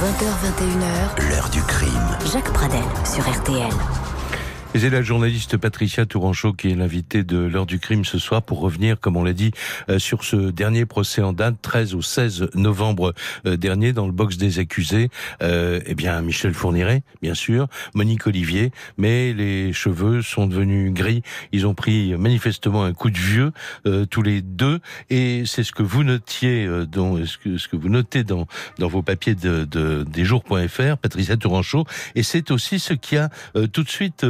20h21h. 0.01 1.29
L'heure 1.29 1.49
du 1.49 1.61
crime. 1.63 2.17
Jacques 2.31 2.53
Pradel 2.53 2.79
sur 3.03 3.29
RTL. 3.29 3.73
Et 4.75 4.79
c'est 4.79 4.91
la 4.91 5.01
journaliste 5.01 5.57
Patricia 5.57 6.05
Touranchot 6.05 6.53
qui 6.53 6.69
est 6.69 6.75
l'invitée 6.75 7.23
de 7.23 7.39
l'heure 7.39 7.65
du 7.65 7.79
crime 7.79 8.05
ce 8.05 8.19
soir 8.19 8.43
pour 8.43 8.59
revenir, 8.59 8.99
comme 8.99 9.17
on 9.17 9.23
l'a 9.23 9.33
dit, 9.33 9.49
euh, 9.89 9.97
sur 9.97 10.23
ce 10.23 10.51
dernier 10.51 10.85
procès 10.85 11.23
en 11.23 11.33
date, 11.33 11.55
13 11.59 11.95
au 11.95 12.03
16 12.03 12.49
novembre 12.53 13.15
euh, 13.47 13.57
dernier, 13.57 13.93
dans 13.93 14.05
le 14.05 14.11
box 14.11 14.37
des 14.37 14.59
accusés. 14.59 15.09
Euh, 15.41 15.81
eh 15.87 15.95
bien, 15.95 16.21
Michel 16.21 16.53
Fourniret, 16.53 17.01
bien 17.23 17.33
sûr, 17.33 17.67
Monique 17.95 18.27
Olivier, 18.27 18.71
mais 18.99 19.33
les 19.33 19.73
cheveux 19.73 20.21
sont 20.21 20.45
devenus 20.45 20.93
gris. 20.93 21.23
Ils 21.51 21.65
ont 21.65 21.73
pris 21.73 22.15
manifestement 22.15 22.83
un 22.83 22.93
coup 22.93 23.09
de 23.09 23.17
vieux, 23.17 23.51
tous 24.11 24.21
les 24.21 24.43
deux, 24.43 24.79
et 25.09 25.43
c'est 25.47 25.63
ce 25.63 25.71
que 25.71 25.81
vous 25.81 26.03
notiez, 26.03 26.69
dans, 26.87 27.25
ce, 27.25 27.39
que, 27.39 27.57
ce 27.57 27.67
que 27.67 27.75
vous 27.75 27.89
notez 27.89 28.23
dans, 28.23 28.45
dans 28.77 28.87
vos 28.87 29.01
papiers 29.01 29.33
de, 29.33 29.65
de 29.65 30.03
des 30.03 30.25
jours.fr, 30.25 30.97
Patricia 30.97 31.37
Touranchot, 31.37 31.85
et 32.13 32.21
c'est 32.21 32.51
aussi 32.51 32.79
ce 32.79 32.93
qui 32.93 33.17
a 33.17 33.29
tout 33.73 33.83
de 33.83 33.89
suite 33.89 34.25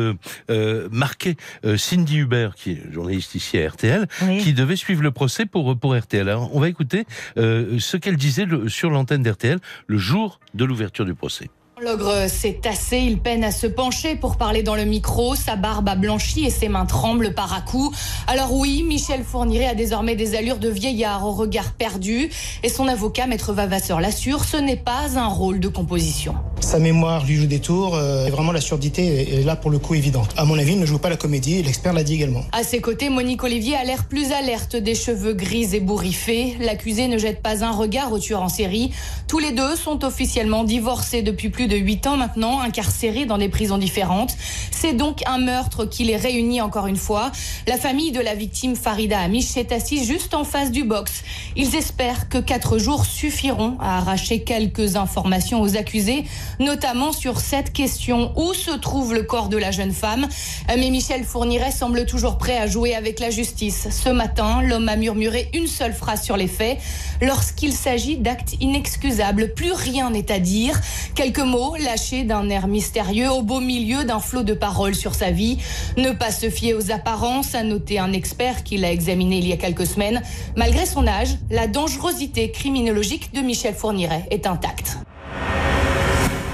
euh, 0.50 0.88
marqué 0.92 1.36
euh, 1.66 1.78
Cindy 1.78 2.18
Hubert, 2.18 2.56
qui 2.56 2.72
est 2.72 2.92
journaliste 2.92 3.36
ici 3.36 3.58
à 3.58 3.70
RTL, 3.70 4.08
qui 4.42 4.54
devait 4.54 4.76
suivre 4.76 5.04
le 5.04 5.12
procès 5.12 5.46
pour, 5.46 5.78
pour 5.78 5.98
RTL. 5.98 6.28
Alors, 6.28 6.56
on 6.56 6.60
va 6.60 6.70
écouter 6.70 7.06
euh, 7.38 7.78
ce 7.80 7.98
qu'elle 7.98 8.18
disait 8.18 8.46
sur 8.68 8.90
l'antenne 8.90 9.24
d'RTL 9.24 9.60
le 9.88 9.98
jour 9.98 10.40
de 10.54 10.66
l'ouverture 10.66 11.06
du 11.06 11.14
procès. 11.14 11.50
L'ogre 11.82 12.28
s'est 12.28 12.60
tassé, 12.62 12.98
il 12.98 13.20
peine 13.20 13.42
à 13.44 13.52
se 13.52 13.66
pencher 13.66 14.16
pour 14.16 14.36
parler 14.36 14.64
dans 14.64 14.76
le 14.76 14.84
micro, 14.84 15.36
sa 15.36 15.56
barbe 15.56 15.88
a 15.88 15.96
blanchi 15.96 16.46
et 16.46 16.50
ses 16.50 16.68
mains 16.68 16.86
tremblent 16.86 17.34
par 17.34 17.54
à 17.54 17.62
coups. 17.62 17.98
Alors 18.28 18.54
oui, 18.54 18.84
Michel 18.84 19.24
Fourniret 19.24 19.68
a 19.68 19.76
désormais 19.76 20.16
des 20.16 20.36
allures 20.36 20.58
de 20.58 20.68
vieillard 20.68 21.26
au 21.26 21.32
regard 21.32 21.72
perdu 21.72 22.30
et 22.64 22.70
son 22.70 22.90
avocat, 22.90 23.28
maître 23.28 23.54
Vavasseur, 23.54 24.02
l'assure, 24.02 24.44
ce 24.44 24.58
n'est 24.58 24.76
pas 24.76 25.18
un 25.18 25.28
rôle 25.28 25.62
de 25.62 25.70
composition. 25.70 26.36
Sa 26.60 26.80
mémoire 26.80 27.26
lui 27.26 27.36
joue 27.36 27.46
des 27.46 27.60
tours 27.60 27.96
euh, 27.96 28.28
et 28.28 28.30
vraiment 28.30 28.52
la 28.52 28.60
surdité 28.60 29.40
est 29.40 29.44
là 29.44 29.56
pour 29.56 29.72
le 29.72 29.80
coup 29.80 29.96
évidente. 29.96 30.32
À 30.36 30.44
mon 30.44 30.60
avis, 30.60 30.74
il 30.74 30.80
ne 30.80 30.86
joue 30.86 31.00
pas 31.00 31.10
la 31.10 31.16
comédie, 31.16 31.64
l'expert 31.64 31.94
l'a 31.94 32.04
dit 32.04 32.16
également. 32.16 32.44
À 32.52 32.64
ses 32.64 32.82
côtés, 32.82 33.10
Monique 33.10 33.44
Olivier 33.44 33.78
a 33.78 33.86
l'air 33.86 34.06
plus 34.06 34.34
alerte, 34.34 34.76
des 34.76 34.96
cheveux 34.96 35.34
gris 35.34 35.70
et 35.74 35.80
bourriffés. 35.80 36.58
L'accusé 36.60 37.08
ne 37.08 37.18
jette 37.18 37.42
pas 37.42 37.64
un 37.64 37.72
regard 37.72 38.12
au 38.12 38.20
tueur 38.20 38.42
en 38.42 38.50
série. 38.50 38.92
Tous 39.28 39.40
les 39.40 39.54
deux 39.54 39.78
sont 39.78 40.04
officiellement 40.04 40.66
divorcés 40.66 41.22
depuis 41.22 41.50
plus 41.50 41.69
de 41.70 41.78
8 41.78 42.08
ans 42.08 42.18
maintenant, 42.18 42.60
incarcérés 42.60 43.26
dans 43.26 43.38
des 43.38 43.48
prisons 43.48 43.78
différentes. 43.78 44.36
C'est 44.72 44.94
donc 44.94 45.22
un 45.26 45.38
meurtre 45.38 45.86
qui 45.86 46.04
les 46.04 46.18
réunit 46.18 46.60
encore 46.60 46.88
une 46.88 46.98
fois. 46.98 47.32
La 47.68 47.78
famille 47.78 48.12
de 48.12 48.20
la 48.20 48.36
victime 48.36 48.76
Farida 48.76 49.20
Amish 49.20 49.46
s'est 49.46 49.72
assise 49.74 50.06
juste 50.06 50.34
en 50.34 50.44
face 50.44 50.72
du 50.72 50.84
box. 50.84 51.24
Ils 51.56 51.76
espèrent 51.76 52.28
que 52.28 52.40
quatre 52.40 52.80
jours 52.80 53.06
suffiront 53.06 53.78
à 53.80 54.00
arracher 54.00 54.44
quelques 54.44 54.96
informations 54.96 55.62
aux 55.62 55.78
accusés, 55.78 56.26
notamment 56.60 57.12
sur 57.12 57.40
cette 57.40 57.72
question 57.72 58.34
où 58.36 58.54
se 58.54 58.72
trouve 58.72 59.14
le 59.14 59.24
corps 59.24 59.50
de 59.50 59.58
la 59.58 59.72
jeune 59.72 59.94
femme? 59.94 60.28
Mais 60.68 60.90
Michel 60.90 61.24
Fourniret 61.24 61.72
semble 61.72 62.06
toujours 62.06 62.38
prêt 62.38 62.58
à 62.58 62.66
jouer 62.66 62.96
avec 62.96 63.20
la 63.20 63.30
justice. 63.30 63.88
Ce 63.92 64.10
matin, 64.10 64.62
l'homme 64.64 64.90
a 64.90 64.96
murmuré 64.96 65.50
une 65.54 65.68
seule 65.68 65.94
phrase 65.94 66.24
sur 66.24 66.36
les 66.36 66.48
faits. 66.48 66.80
Lorsqu'il 67.22 67.74
s'agit 67.74 68.18
d'actes 68.18 68.56
inexcusables, 68.60 69.54
plus 69.54 69.72
rien 69.72 70.10
n'est 70.10 70.32
à 70.32 70.40
dire. 70.40 70.80
Quelques 71.14 71.40
mots 71.40 71.59
lâchés 71.78 72.24
d'un 72.24 72.50
air 72.50 72.68
mystérieux 72.68 73.30
au 73.30 73.42
beau 73.42 73.60
milieu 73.60 74.04
d'un 74.06 74.20
flot 74.20 74.44
de 74.44 74.54
paroles 74.54 74.96
sur 74.96 75.14
sa 75.14 75.32
vie. 75.32 75.58
Ne 75.98 76.12
pas 76.12 76.32
se 76.32 76.50
fier 76.50 76.74
aux 76.74 76.92
apparences, 76.92 77.54
a 77.56 77.64
noté 77.64 78.00
un 78.00 78.14
expert 78.14 78.64
qui 78.64 78.78
l'a 78.78 78.92
examiné 78.92 79.40
il 79.40 79.48
y 79.48 79.54
a 79.54 79.58
quelques 79.58 79.86
semaines. 79.86 80.22
Malgré 80.56 80.86
son 80.86 81.06
âge, 81.08 81.38
la 81.50 81.68
dangerosité 81.68 82.52
criminologique 82.52 83.34
de 83.34 83.42
Michel 83.42 83.74
Fourniret 83.74 84.26
est 84.32 84.48
intacte. 84.48 84.98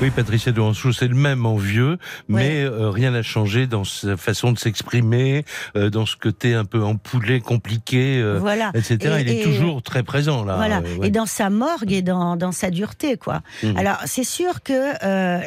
Oui, 0.02 0.10
Patricia 0.10 0.52
de 0.52 0.62
c'est 0.92 1.08
le 1.08 1.16
même 1.16 1.46
en 1.46 1.56
vieux, 1.56 1.98
mais 2.28 2.64
euh, 2.64 2.90
rien 2.90 3.12
n'a 3.12 3.22
changé 3.22 3.66
dans 3.66 3.86
sa 3.86 4.18
façon 4.18 4.52
de 4.52 4.60
s'exprimer, 4.60 5.46
euh, 5.78 5.90
dans 5.90 6.06
ce 6.06 6.18
côté 6.18 6.54
un 6.54 6.66
peu 6.66 6.84
empoulé, 6.84 7.40
compliqué, 7.40 8.20
euh, 8.22 8.38
voilà. 8.38 8.72
etc. 8.74 9.16
Il 9.22 9.30
est 9.30 9.42
toujours 9.42 9.82
très 9.82 10.04
présent 10.04 10.44
là. 10.44 10.58
Voilà. 10.58 10.82
Et 11.02 11.12
dans 11.12 11.26
sa 11.26 11.50
morgue 11.50 11.94
et 11.94 12.02
dans, 12.02 12.36
dans 12.36 12.52
sa 12.52 12.72
dureté, 12.72 13.16
quoi. 13.16 13.42
Mmh. 13.64 13.78
Alors 13.78 13.98
c'est 14.06 14.26
sûr 14.26 14.64
que 14.64 14.74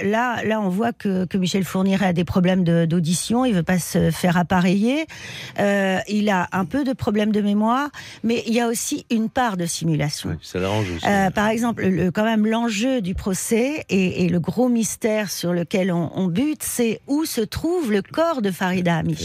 là, 0.05 0.43
là, 0.43 0.61
on 0.63 0.71
voit 0.71 0.93
que, 0.93 1.27
que 1.27 1.37
Michel 1.37 1.65
Fourniret 1.65 2.07
a 2.07 2.13
des 2.15 2.25
problèmes 2.25 2.65
d'audition. 2.65 3.45
Il 3.45 3.55
veut 3.55 3.63
pas 3.63 3.79
se 3.79 4.11
faire 4.11 4.39
appareiller. 4.39 5.07
il 5.59 6.31
a 6.31 6.49
un 6.53 6.65
peu 6.65 6.85
de 6.85 6.95
problèmes 6.95 7.33
de 7.33 7.43
mémoire, 7.43 7.91
mais 8.25 8.43
il 8.47 8.55
y 8.55 8.61
a 8.61 8.67
aussi 8.67 9.05
une 9.11 9.29
part 9.29 9.59
de 9.59 9.67
simulation. 9.67 10.31
Oui, 10.31 10.37
ça 10.41 10.59
l'arrange 10.59 10.91
aussi. 10.91 11.07
par 11.35 11.49
exemple, 11.49 11.87
le, 11.87 12.11
quand 12.11 12.25
même 12.25 12.47
l'enjeu 12.47 13.03
du 13.03 13.15
procès 13.15 13.85
et, 13.91 14.25
et 14.25 14.29
le 14.29 14.38
gros 14.39 14.69
mystère 14.69 15.31
sur 15.31 15.53
lequel 15.53 15.93
on, 15.93 16.27
bute, 16.27 16.63
c'est 16.63 17.01
où 17.07 17.25
se 17.25 17.41
trouve 17.41 17.93
le 17.93 18.03
corps 18.03 18.43
de 18.43 18.51
Farida 18.51 18.97
Amish. 18.97 19.23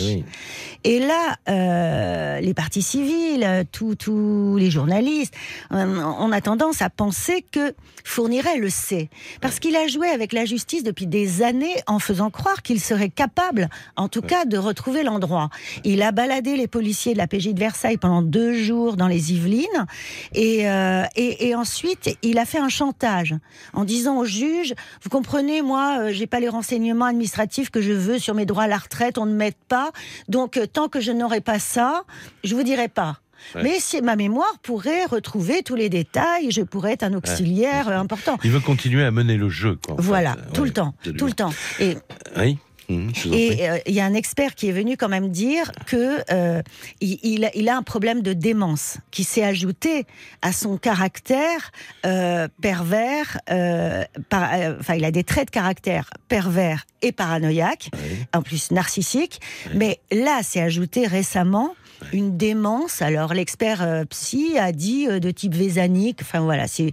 Eh 0.84 0.96
Et 0.96 1.00
là, 1.00 1.38
euh, 1.50 2.40
les 2.40 2.54
partis 2.54 2.82
civils, 2.82 3.66
tous 3.72 4.58
les 4.58 4.72
journalistes, 4.72 5.34
on 5.72 6.32
a 6.32 6.42
tendance 6.42 6.82
à 6.82 6.90
penser 6.90 7.44
que 7.52 7.74
Fourniret 8.04 8.58
le 8.58 8.70
sait. 8.70 9.10
Parce 9.42 9.60
qu'il 9.60 9.76
a 9.76 9.88
joué 9.88 10.10
avec 10.10 10.34
la 10.34 10.46
justice 10.46 10.84
depuis 10.84 11.08
des 11.08 11.42
années 11.42 11.76
en 11.88 12.00
faisant 12.00 12.30
croire 12.30 12.62
qu'il 12.62 12.80
serait 12.80 13.10
capable, 13.10 13.70
en 13.96 14.10
tout 14.10 14.22
cas, 14.22 14.46
de 14.46 14.58
retrouver 14.58 15.04
l'endroit. 15.04 15.50
Il 15.84 16.02
a 16.02 16.12
baladé 16.12 16.58
les 16.58 16.68
policiers 16.68 17.14
de 17.14 17.18
la 17.18 17.28
PJ 17.28 17.54
de 17.54 17.60
Versailles 17.60 17.98
pendant 17.98 18.22
deux 18.22 18.54
jours 18.54 18.98
dans 18.98 19.08
les 19.08 19.34
Yvelines. 19.34 19.86
Et, 20.34 20.70
euh, 20.70 21.06
et, 21.16 21.48
et 21.48 21.56
ensuite, 21.56 22.18
il 22.22 22.38
a 22.38 22.46
fait 22.46 22.60
un 22.60 22.70
chantage 22.70 23.36
en 23.74 23.84
disant 23.86 24.18
au 24.18 24.26
juge, 24.26 24.74
vous 25.04 25.10
comprenez, 25.10 25.62
moi, 25.62 25.98
euh, 26.00 26.12
j'ai 26.12 26.28
pas 26.28 26.40
les 26.40 26.48
renseignements 26.48 27.06
administratifs 27.06 27.70
que 27.70 27.82
je 27.82 27.92
veux 27.92 28.20
sur 28.20 28.34
mes 28.34 28.46
droits 28.46 28.64
à 28.64 28.68
la 28.68 28.78
retraite, 28.78 29.18
on 29.18 29.26
ne 29.26 29.34
m'aide 29.34 29.54
pas. 29.68 29.92
Donc, 30.30 30.56
euh, 30.56 30.66
tant 30.66 30.88
que 30.88 31.02
je 31.02 31.12
n'aurai 31.12 31.42
pas 31.42 31.60
ça, 31.60 32.04
je 32.44 32.56
vous 32.56 32.64
dirai 32.64 32.88
pas. 32.88 33.20
Mais 33.62 33.80
si 33.80 34.02
ma 34.02 34.16
mémoire 34.16 34.58
pourrait 34.64 35.04
retrouver 35.04 35.64
tous 35.64 35.76
les 35.76 35.90
détails, 35.90 36.50
je 36.50 36.62
pourrais 36.62 36.94
être 36.94 37.04
un 37.04 37.14
auxiliaire 37.14 37.90
euh, 37.90 38.00
important. 38.00 38.38
Il 38.46 38.52
veut 38.52 38.62
continuer 38.62 39.04
à 39.04 39.12
mener 39.12 39.36
le 39.36 39.50
jeu. 39.50 39.78
voilà, 39.98 40.38
tout 40.54 40.64
le 40.64 40.72
temps, 40.72 40.96
tout 41.18 41.26
le 41.26 41.34
temps. 41.34 41.52
Et 41.82 41.98
oui. 42.38 42.58
Mmh, 42.90 43.10
et 43.32 43.70
euh, 43.70 43.78
il 43.88 43.94
y 43.94 44.02
a 44.02 44.06
un 44.06 44.14
expert 44.14 44.56
qui 44.56 44.68
est 44.68 44.72
venu 44.72 44.98
quand 44.98 45.10
même 45.10 45.30
dire 45.30 45.72
que 45.86 46.20
euh, 46.32 46.62
il, 47.00 47.70
a 47.70 47.78
un 47.78 47.84
problème 47.84 48.22
de 48.22 48.34
démence 48.34 48.98
qui 49.12 49.24
s'est 49.24 49.44
ajouté 49.44 50.06
à 50.42 50.52
son 50.52 50.78
caractère 50.78 51.72
euh, 52.06 52.48
pervers. 52.62 53.40
enfin, 53.50 54.96
il 54.96 55.06
a 55.06 55.12
des 55.12 55.24
traits 55.24 55.48
de 55.48 55.52
caractère 55.52 56.10
pervers 56.28 56.86
et 57.02 57.12
paranoïaque, 57.12 57.90
en 58.34 58.42
plus 58.42 58.72
narcissique. 58.72 59.40
Mais 59.74 60.00
là, 60.12 60.42
s'est 60.44 60.62
ajouté 60.62 61.08
récemment 61.08 61.76
une 62.12 62.38
démence. 62.38 63.02
Alors 63.02 63.34
l'expert 63.34 64.06
psy 64.10 64.58
a 64.58 64.72
dit 64.72 65.08
de 65.08 65.32
type 65.32 65.54
vésanique. 65.54 66.20
Enfin 66.22 66.42
voilà, 66.42 66.66
c'est 66.68 66.92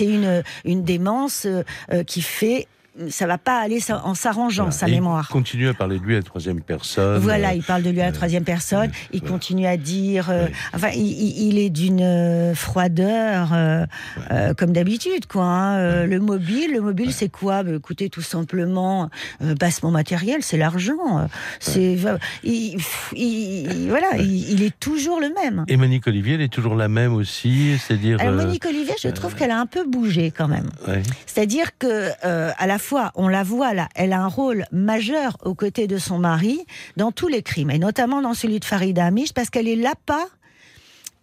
une, 0.00 0.42
une 0.64 0.82
démence 0.82 1.46
qui 2.06 2.22
fait 2.22 2.68
ça 3.08 3.26
va 3.26 3.38
pas 3.38 3.58
aller 3.58 3.80
en 3.90 4.14
s'arrangeant 4.14 4.70
sa 4.70 4.86
mémoire. 4.86 5.26
Il 5.30 5.32
continue 5.32 5.68
à 5.68 5.74
parler 5.74 5.98
de 5.98 6.04
lui 6.04 6.14
à 6.14 6.18
la 6.18 6.22
troisième 6.22 6.60
personne. 6.60 7.20
Voilà, 7.20 7.54
il 7.54 7.62
parle 7.62 7.82
de 7.82 7.90
lui 7.90 8.00
à 8.00 8.04
la 8.04 8.10
euh, 8.10 8.14
troisième 8.14 8.44
personne. 8.44 8.90
il 9.12 9.22
continue 9.22 9.66
à 9.66 9.76
dire, 9.76 10.30
euh, 10.30 10.46
enfin, 10.74 10.90
il, 10.94 11.58
est 11.58 11.70
d'une 11.70 12.00
euh, 12.02 12.54
froideur 12.54 13.54
comme 14.56 14.72
d'habitude, 14.72 15.26
quoi. 15.26 15.44
Hein. 15.44 16.06
Le 16.06 16.20
mobile, 16.20 16.72
le 16.72 16.80
mobile, 16.80 17.12
c'est 17.12 17.28
quoi? 17.28 17.62
Bah, 17.62 17.72
Écoutez, 17.76 18.08
tout 18.08 18.22
simplement, 18.22 19.10
bassement 19.40 19.90
matériel, 19.90 20.42
c'est 20.42 20.56
l'argent. 20.56 21.28
C'est, 21.60 21.96
il, 22.42 22.78
voilà, 23.88 24.16
il, 24.18 24.62
est 24.62 24.78
toujours 24.78 25.20
le 25.20 25.32
même. 25.34 25.64
Et 25.68 25.76
Monique 25.76 26.06
Olivier, 26.06 26.34
elle 26.34 26.40
est 26.40 26.52
toujours 26.52 26.74
la 26.74 26.88
même 26.88 27.14
aussi, 27.14 27.78
c'est-à-dire. 27.78 28.18
Monique 28.24 28.66
Olivier, 28.66 28.94
je 29.00 29.08
trouve 29.08 29.34
qu'elle 29.34 29.50
a 29.50 29.60
un 29.60 29.66
peu 29.66 29.84
bougé 29.84 30.32
quand 30.36 30.48
même. 30.48 30.68
C'est-à-dire 31.26 31.78
que 31.78 32.10
à 32.22 32.66
la 32.66 32.78
fois, 32.86 33.10
on 33.16 33.26
la 33.26 33.42
voit 33.42 33.74
là, 33.74 33.88
elle 33.96 34.12
a 34.12 34.20
un 34.20 34.28
rôle 34.28 34.64
majeur 34.70 35.36
aux 35.44 35.56
côtés 35.56 35.88
de 35.88 35.98
son 35.98 36.18
mari 36.18 36.64
dans 36.96 37.10
tous 37.10 37.26
les 37.26 37.42
crimes, 37.42 37.72
et 37.72 37.80
notamment 37.80 38.22
dans 38.22 38.32
celui 38.32 38.60
de 38.60 38.64
Farida 38.64 39.04
Amish, 39.04 39.32
parce 39.32 39.50
qu'elle 39.50 39.66
est 39.66 39.74
l'appât 39.74 40.28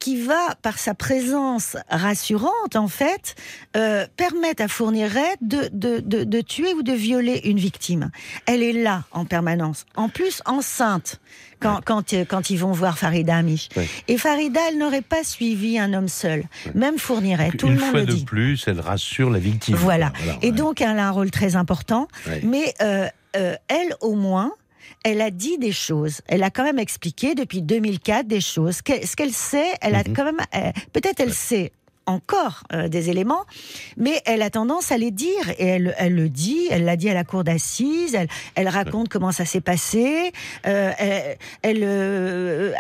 qui 0.04 0.22
va, 0.22 0.54
par 0.62 0.80
sa 0.80 0.94
présence 0.94 1.78
rassurante, 1.90 2.76
en 2.76 2.90
fait, 2.90 3.36
euh, 3.78 4.06
permettre 4.18 4.62
à 4.62 4.68
Fourniret 4.68 5.38
de, 5.40 5.70
de, 5.72 6.42
tuer 6.42 6.74
ou 6.74 6.84
de 6.84 6.92
violer 6.92 7.40
une 7.46 7.58
victime. 7.58 8.12
Elle 8.46 8.64
est 8.64 8.74
là 8.74 9.06
en 9.12 9.24
permanence. 9.24 9.86
En 9.96 10.10
plus, 10.10 10.42
enceinte, 10.46 11.22
quand, 11.62 11.80
quand, 11.86 12.12
euh, 12.12 12.26
quand 12.28 12.50
ils 12.50 12.58
vont 12.58 12.74
voir 12.74 12.98
Farida 12.98 13.38
Amish. 13.38 13.70
Et 14.10 14.18
Farida, 14.18 14.60
elle 14.68 14.78
n'aurait 14.78 15.02
pas 15.02 15.24
suivi 15.24 15.80
un 15.80 15.94
homme 15.94 16.10
seul. 16.10 16.44
Même 16.76 16.98
Fourniret, 16.98 17.52
tout 17.52 17.70
le 17.70 17.76
monde 17.76 17.94
le 17.94 18.06
dit. 18.06 18.12
Une 18.12 18.18
fois 18.18 18.20
de 18.20 18.26
plus, 18.26 18.64
elle 18.68 18.82
rassure 18.82 19.30
la 19.30 19.40
victime. 19.40 19.76
Voilà. 19.76 20.12
Et 20.42 20.52
donc, 20.52 20.82
elle 20.82 21.00
a 21.00 21.08
un 21.08 21.12
rôle 21.12 21.32
très 21.32 21.56
important. 21.56 22.10
Mais 22.44 22.74
euh, 22.82 23.08
elle, 23.70 23.96
au 24.02 24.16
moins, 24.16 24.52
elle 25.04 25.22
a 25.22 25.32
dit 25.32 25.58
des 25.58 25.72
choses. 25.72 26.22
Elle 26.28 26.44
a 26.44 26.50
quand 26.50 26.64
même 26.64 26.80
expliqué 26.80 27.36
depuis 27.36 27.62
2004 27.62 28.28
des 28.28 28.42
choses. 28.42 28.78
Ce 28.78 29.16
qu'elle 29.16 29.32
sait, 29.32 29.74
elle 29.82 29.96
a 29.96 30.04
mhm. 30.04 30.14
quand 30.16 30.26
même, 30.26 30.42
euh, 30.56 30.72
peut-être 30.92 31.20
elle 31.20 31.34
sait 31.34 31.72
encore 32.06 32.64
euh, 32.74 32.88
des 32.88 33.10
éléments, 33.10 33.46
mais 33.98 34.22
elle 34.26 34.42
a 34.42 34.50
tendance 34.50 34.92
à 34.92 34.98
les 34.98 35.12
dire 35.12 35.50
et 35.58 35.66
elle, 35.66 35.96
elle 35.98 36.16
le 36.16 36.30
dit, 36.30 36.68
elle 36.70 36.86
l'a 36.86 36.96
dit 36.96 37.10
à 37.10 37.14
la 37.14 37.24
cour 37.24 37.44
d'assises, 37.44 38.16
elle, 38.16 38.28
elle, 38.56 38.68
raconte 38.68 39.10
comment 39.10 39.32
ça 39.32 39.46
s'est 39.46 39.62
passé, 39.62 40.32
euh, 40.66 40.92
elle, 41.62 41.84
euh, 41.84 42.74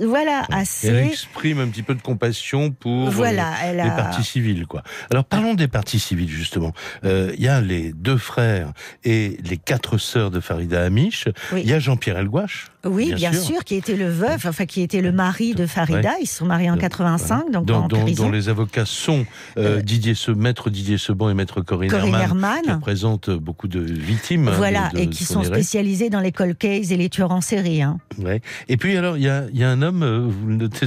voilà, 0.00 0.44
assez. 0.50 0.88
Elle 0.88 1.06
exprime 1.08 1.60
un 1.60 1.68
petit 1.68 1.82
peu 1.82 1.94
de 1.94 2.02
compassion 2.02 2.70
pour 2.70 3.10
voilà, 3.10 3.72
les 3.72 3.90
partis 3.90 4.24
civils, 4.24 4.66
quoi. 4.66 4.82
Alors 5.10 5.24
parlons 5.24 5.54
des 5.54 5.68
partis 5.68 5.98
civils 5.98 6.28
justement. 6.28 6.72
Il 7.04 7.40
y 7.40 7.48
a 7.48 7.60
les 7.60 7.92
deux 7.92 8.18
frères 8.18 8.72
et 9.04 9.38
les 9.44 9.56
quatre 9.56 9.98
sœurs 9.98 10.30
de 10.30 10.40
Farida 10.40 10.82
Amish. 10.82 11.28
Il 11.52 11.68
y 11.68 11.72
a 11.72 11.78
Jean-Pierre 11.78 12.18
Elgouache. 12.18 12.68
Oui, 12.84 13.12
bien, 13.14 13.32
sûr. 13.32 13.64
qui 13.64 13.74
était 13.74 13.96
le 13.96 14.08
veuf, 14.08 14.46
enfin 14.46 14.64
qui 14.64 14.82
était 14.82 15.00
le 15.00 15.10
mari 15.10 15.54
de 15.54 15.66
Farida. 15.66 16.12
Ils 16.20 16.26
se 16.26 16.38
sont 16.38 16.46
mariés 16.46 16.70
en 16.70 16.76
85, 16.76 17.50
donc 17.50 17.70
en 17.70 17.88
prison 17.88 18.30
avocats 18.48 18.86
sont 18.86 19.26
euh, 19.56 19.78
euh, 19.78 19.82
Didier 19.82 20.14
Se, 20.14 20.30
maître 20.30 20.70
Didier 20.70 20.96
Sebon 20.96 21.28
et 21.28 21.34
maître 21.34 21.60
Corinne, 21.60 21.92
Herman, 21.92 22.62
qui 22.62 22.70
représentent 22.70 23.30
beaucoup 23.30 23.66
de 23.66 23.80
victimes. 23.80 24.50
Voilà, 24.56 24.90
et 24.96 25.08
qui 25.08 25.24
sont 25.24 25.42
spécialisés 25.42 26.08
dans 26.08 26.20
les 26.20 26.30
cold 26.30 26.56
cases 26.56 26.92
et 26.92 26.96
les 26.96 27.08
tueurs 27.08 27.32
en 27.32 27.40
série. 27.40 27.82
Hein. 27.82 27.98
Ouais. 28.18 28.40
Et 28.68 28.76
puis 28.76 28.96
alors, 28.96 29.16
il 29.16 29.24
y 29.24 29.28
a, 29.28 29.44
y 29.52 29.64
a, 29.64 29.70
un 29.70 29.82
homme, 29.82 30.02
euh, 30.02 30.20
vous 30.28 30.46
le 30.46 30.56
notez 30.56 30.86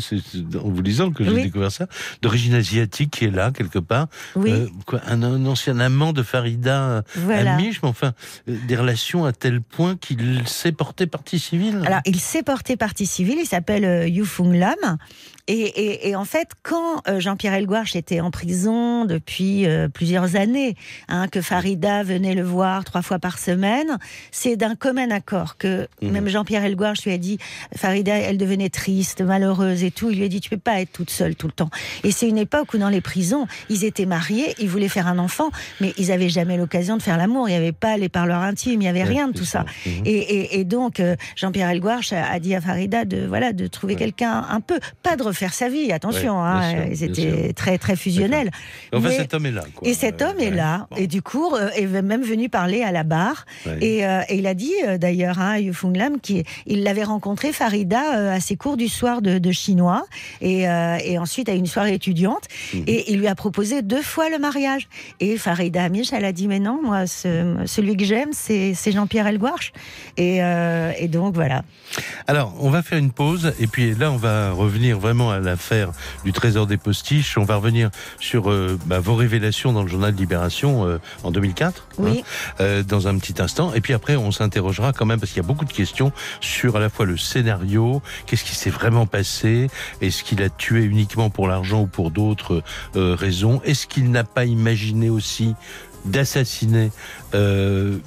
en 0.55 0.69
vous 0.69 0.81
lisant 0.81 1.11
que 1.11 1.23
j'ai 1.23 1.43
découvert 1.43 1.71
ça, 1.71 1.87
d'origine 2.21 2.53
asiatique 2.53 3.11
qui 3.11 3.25
est 3.25 3.31
là 3.31 3.51
quelque 3.51 3.79
part. 3.79 4.07
Oui. 4.35 4.53
quoi, 4.85 5.01
un, 5.07 5.21
ancien 5.45 5.79
amant 5.79 6.13
de 6.13 6.23
Farida 6.23 7.03
voilà. 7.15 7.55
Amish, 7.55 7.81
mais 7.83 7.89
enfin, 7.89 8.13
des 8.47 8.75
relations 8.75 9.25
à 9.25 9.33
tel 9.33 9.61
point 9.61 9.95
qu'il 9.95 10.47
s'est 10.47 10.71
porté 10.71 11.05
partie 11.05 11.39
civile. 11.39 11.80
Alors, 11.85 12.01
il 12.05 12.19
s'est 12.19 12.43
porté 12.43 12.77
partie 12.77 13.05
civile, 13.05 13.37
il 13.39 13.47
s'appelle 13.47 14.07
Yu 14.07 14.25
Fung 14.25 14.53
Lam. 14.53 14.97
Et, 15.47 15.53
et, 15.53 16.09
et, 16.09 16.15
en 16.15 16.23
fait, 16.23 16.49
quand 16.63 17.01
Jean-Pierre 17.07 17.19
Jean-Pierre 17.19 17.53
Elgouarche 17.55 17.95
était 17.95 18.19
en 18.19 18.29
prison 18.29 19.05
depuis 19.05 19.65
plusieurs 19.93 20.35
années, 20.35 20.75
hein, 21.07 21.27
que 21.27 21.41
Farida 21.41 22.03
venait 22.03 22.35
le 22.35 22.43
voir 22.43 22.83
trois 22.83 23.01
fois 23.01 23.19
par 23.19 23.39
semaine. 23.39 23.97
C'est 24.31 24.55
d'un 24.55 24.75
commun 24.75 25.09
accord 25.11 25.57
que 25.57 25.87
mhm. 26.01 26.11
même 26.11 26.27
Jean-Pierre 26.27 26.63
Elgouarche 26.63 27.03
lui 27.05 27.11
a 27.11 27.17
dit, 27.17 27.37
Farida, 27.75 28.15
elle 28.15 28.37
devenait 28.37 28.69
triste, 28.69 29.21
malheureuse 29.21 29.83
et 29.83 29.91
tout. 29.91 30.09
Il 30.09 30.17
lui 30.17 30.25
a 30.25 30.27
dit, 30.27 30.41
tu 30.41 30.49
peux 30.49 30.57
pas 30.57 30.81
être 30.81 30.91
toute 30.91 31.09
seule 31.09 31.35
tout 31.35 31.47
le 31.47 31.53
temps. 31.53 31.69
Et 32.03 32.11
c'est 32.11 32.27
une 32.27 32.37
époque 32.37 32.73
où 32.73 32.77
dans 32.77 32.89
les 32.89 33.01
prisons, 33.01 33.47
ils 33.69 33.83
étaient 33.85 34.05
mariés, 34.05 34.53
ils 34.59 34.69
voulaient 34.69 34.89
faire 34.89 35.07
un 35.07 35.19
enfant, 35.19 35.49
mais 35.79 35.93
ils 35.97 36.11
avaient 36.11 36.29
jamais 36.29 36.57
l'occasion 36.57 36.97
de 36.97 37.01
faire 37.01 37.17
l'amour. 37.17 37.47
Il 37.47 37.51
n'y 37.51 37.57
avait 37.57 37.71
pas 37.71 37.97
les 37.97 38.09
parleurs 38.09 38.41
intimes, 38.41 38.73
il 38.73 38.79
n'y 38.79 38.87
avait 38.87 39.03
rien 39.03 39.27
de 39.27 39.37
tout 39.37 39.45
ça. 39.45 39.65
Mhm. 39.85 40.03
Et, 40.05 40.63
donc, 40.63 40.99
euh, 40.99 41.15
Jean-Pierre 41.35 41.69
Elgouarche 41.71 42.13
a, 42.13 42.39
dit 42.39 42.55
à 42.55 42.61
Farida 42.61 43.05
de, 43.05 43.25
voilà, 43.25 43.53
de 43.53 43.67
trouver 43.67 43.95
quelqu'un 43.95 44.45
un 44.49 44.61
peu, 44.61 44.79
pas 45.03 45.15
de 45.15 45.23
refaire 45.23 45.53
sa 45.53 45.69
vie, 45.69 45.91
attention, 45.91 46.43
hein, 46.43 46.85
ils 46.89 47.03
étaient 47.03 47.53
très, 47.53 47.77
très 47.77 47.95
fusionnels. 47.95 48.51
Enfin, 48.93 49.09
cet 49.11 49.33
homme 49.33 49.45
est 49.45 49.51
là. 49.51 49.63
Et 49.83 49.93
cet 49.93 50.21
homme 50.21 50.39
est 50.39 50.51
là. 50.51 50.87
Et 50.97 51.07
du 51.07 51.21
coup, 51.21 51.55
euh, 51.55 51.69
est 51.75 51.85
même 51.85 52.23
venu 52.23 52.49
parler 52.49 52.83
à 52.83 52.91
la 52.91 53.03
barre. 53.03 53.45
Et, 53.79 54.05
euh, 54.05 54.21
il 54.29 54.47
a 54.47 54.53
dit, 54.53 54.73
d'ailleurs, 54.99 55.39
hein, 55.39 55.57
Fung 55.73 55.93
Lam, 55.93 56.19
qu'il 56.19 56.43
l'avait 56.67 57.03
rencontré, 57.03 57.53
Farida, 57.53 58.33
à 58.33 58.39
ses 58.39 58.55
cours 58.55 58.77
du 58.77 58.87
soir 58.87 59.21
de, 59.21 59.51
chinois, 59.51 60.05
et, 60.41 60.67
ensuite 61.17 61.49
à 61.49 61.53
une 61.53 61.65
soirée 61.65 61.93
étudiante. 61.93 62.43
Mhm. 62.73 62.83
Et 62.87 63.11
il 63.11 63.19
lui 63.19 63.27
a 63.27 63.35
proposé 63.35 63.81
deux 63.81 64.01
fois 64.01 64.29
le 64.29 64.39
mariage. 64.39 64.87
Et 65.19 65.37
Farida 65.37 65.83
Amish, 65.83 66.13
elle 66.13 66.25
a 66.25 66.31
dit, 66.31 66.47
mais 66.47 66.59
non, 66.59 66.79
moi, 66.81 67.05
celui 67.07 67.97
que 67.97 68.05
j'aime, 68.05 68.29
c'est 68.33 68.91
Jean-Pierre 68.91 69.27
Elgouarche. 69.27 69.71
Et, 70.17 70.43
euh, 70.43 70.91
et, 70.97 71.07
donc, 71.07 71.35
voilà. 71.35 71.60
Alors, 72.27 72.53
on 72.59 72.69
va 72.69 72.81
faire 72.81 72.97
une 72.97 73.11
pause, 73.11 73.53
et 73.59 73.67
puis 73.67 73.93
là, 73.95 74.11
on 74.11 74.17
va 74.17 74.51
revenir 74.51 74.99
vraiment 74.99 75.31
à 75.31 75.39
l'affaire 75.39 75.91
du 76.23 76.31
Trésor 76.31 76.67
des 76.67 76.77
Postiches. 76.77 77.37
On 77.37 77.43
va 77.43 77.55
revenir 77.57 77.89
sur 78.19 78.49
euh, 78.49 78.79
bah, 78.85 78.99
vos 78.99 79.15
révélations 79.15 79.73
dans 79.73 79.83
le 79.83 79.89
journal 79.89 80.13
Libération 80.13 80.85
euh, 80.85 80.99
en 81.23 81.31
2004, 81.31 81.87
hein, 81.99 82.03
oui. 82.03 82.23
dans 82.87 83.07
un 83.07 83.17
petit 83.17 83.41
instant. 83.41 83.73
Et 83.73 83.81
puis 83.81 83.93
après, 83.93 84.15
on 84.15 84.31
s'interrogera 84.31 84.93
quand 84.93 85.05
même, 85.05 85.19
parce 85.19 85.31
qu'il 85.31 85.41
y 85.41 85.45
a 85.45 85.47
beaucoup 85.47 85.65
de 85.65 85.73
questions 85.73 86.11
sur 86.39 86.75
à 86.75 86.79
la 86.79 86.89
fois 86.89 87.05
le 87.05 87.17
scénario, 87.17 88.01
qu'est-ce 88.25 88.43
qui 88.43 88.55
s'est 88.55 88.69
vraiment 88.69 89.05
passé, 89.05 89.67
est-ce 90.01 90.23
qu'il 90.23 90.41
a 90.43 90.49
tué 90.49 90.83
uniquement 90.83 91.29
pour 91.29 91.47
l'argent 91.47 91.81
ou 91.81 91.87
pour 91.87 92.11
d'autres 92.11 92.63
raisons, 92.93 93.61
est-ce 93.65 93.87
qu'il 93.87 94.11
n'a 94.11 94.23
pas 94.23 94.45
imaginé 94.45 95.09
aussi 95.09 95.55
d'assassiner 96.05 96.91
euh, 97.33 97.97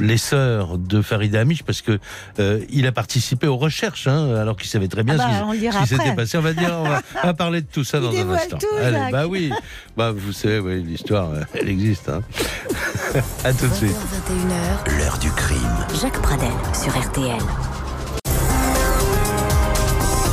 les 0.00 0.16
sœurs 0.16 0.78
de 0.78 1.02
Farida 1.02 1.40
Amish 1.40 1.62
parce 1.62 1.82
que 1.82 1.98
euh, 2.38 2.60
il 2.70 2.86
a 2.86 2.92
participé 2.92 3.46
aux 3.46 3.56
recherches, 3.56 4.06
hein, 4.06 4.34
alors 4.36 4.56
qu'il 4.56 4.68
savait 4.68 4.88
très 4.88 5.02
bien 5.02 5.16
ah 5.18 5.44
bah, 5.44 5.52
ce 5.54 5.78
qui, 5.80 5.86
s'était 5.86 6.14
passé. 6.14 6.38
On 6.38 6.42
va 6.42 6.52
dire, 6.52 6.74
on 6.78 7.26
va, 7.26 7.34
parler 7.38 7.62
de 7.62 7.66
tout 7.66 7.84
ça 7.84 8.00
dans 8.00 8.14
un 8.14 8.30
instant. 8.30 8.58
Allez, 8.80 9.12
bah 9.12 9.26
oui, 9.26 9.50
bah 9.96 10.12
vous 10.12 10.32
savez, 10.32 10.58
oui, 10.58 10.82
l'histoire, 10.82 11.30
euh, 11.30 11.42
elle 11.54 11.68
existe. 11.68 12.08
Hein. 12.08 12.22
à 13.44 13.52
tout 13.52 13.66
de 13.66 13.74
suite. 13.74 13.96
21h, 13.96 14.98
l'heure 14.98 15.18
du 15.18 15.30
crime. 15.30 15.86
Jacques 16.00 16.20
Pradel 16.22 16.50
sur 16.74 16.98
RTL. 16.98 17.38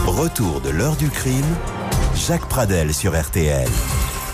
Retour 0.05 0.61
de 0.61 0.69
l'heure 0.69 0.95
du 0.95 1.09
crime. 1.09 1.43
Jacques 2.15 2.47
Pradel 2.47 2.93
sur 2.93 3.19
RTL. 3.19 3.67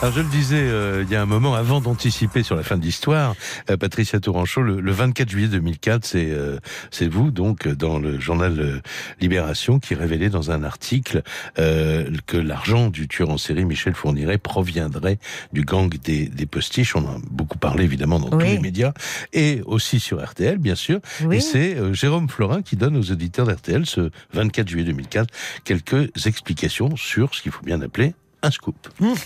Alors 0.02 0.16
je 0.16 0.22
le 0.22 0.30
disais 0.30 0.64
euh, 0.64 1.04
il 1.06 1.14
y 1.14 1.16
a 1.16 1.22
un 1.22 1.28
moment, 1.28 1.54
avant 1.54 1.80
d'anticiper 1.80 2.42
sur 2.42 2.56
la 2.56 2.64
fin 2.64 2.76
de 2.76 2.82
l'histoire, 2.82 3.36
euh, 3.70 3.78
Patricia 3.78 4.20
Touranchot, 4.20 4.64
le, 4.64 4.92
24 4.92 5.30
juillet 5.30 5.48
2004, 5.48 6.04
c'est 6.04 6.32
euh, 6.32 6.58
c'est 6.90 7.08
vous 7.08 7.30
donc 7.30 7.68
dans 7.68 8.00
le 8.00 8.20
journal 8.20 8.82
Libération 9.20 9.78
qui 9.78 9.94
révélait 9.94 10.30
dans 10.30 10.50
un 10.50 10.64
article 10.64 11.22
que 11.56 12.38
l'argent 12.38 12.90
du 12.90 13.08
tueur 13.08 13.30
en 13.30 13.38
série 13.38 13.64
Michel 13.64 13.94
Fourniret 13.94 14.40
proviendrait 14.40 15.20
du 15.54 15.62
gang 15.62 15.94
des, 16.04 16.26
des 16.28 16.46
postiches. 16.48 16.96
On 16.96 17.06
en 17.06 17.18
a 17.18 17.22
beaucoup 17.30 17.60
parlé 17.60 17.84
évidemment 17.84 18.20
dans 18.20 18.32
tous 18.32 18.40
les 18.40 18.58
médias 18.58 18.94
et 19.34 19.62
aussi 19.66 20.00
sur 20.00 20.24
RTL 20.24 20.58
bien 20.58 20.76
sûr. 20.76 21.00
Et 21.32 21.40
c'est 21.40 21.94
Jérôme 21.94 22.28
Florin 22.28 22.64
qui 22.64 22.76
donne 22.76 22.98
aux 22.98 23.12
auditeurs 23.12 23.46
d'RTL 23.46 23.86
ce 23.86 24.10
24 24.34 24.68
juillet 24.68 24.86
2004 24.86 25.30
quelques 25.64 26.26
explications 26.26 26.96
sur 26.96 27.36
ce 27.36 27.44
qu'il 27.44 27.52
faut 27.52 27.64
bien 27.64 27.82
appeler 27.82 28.16
un 28.44 28.52
scoop. 28.52 28.76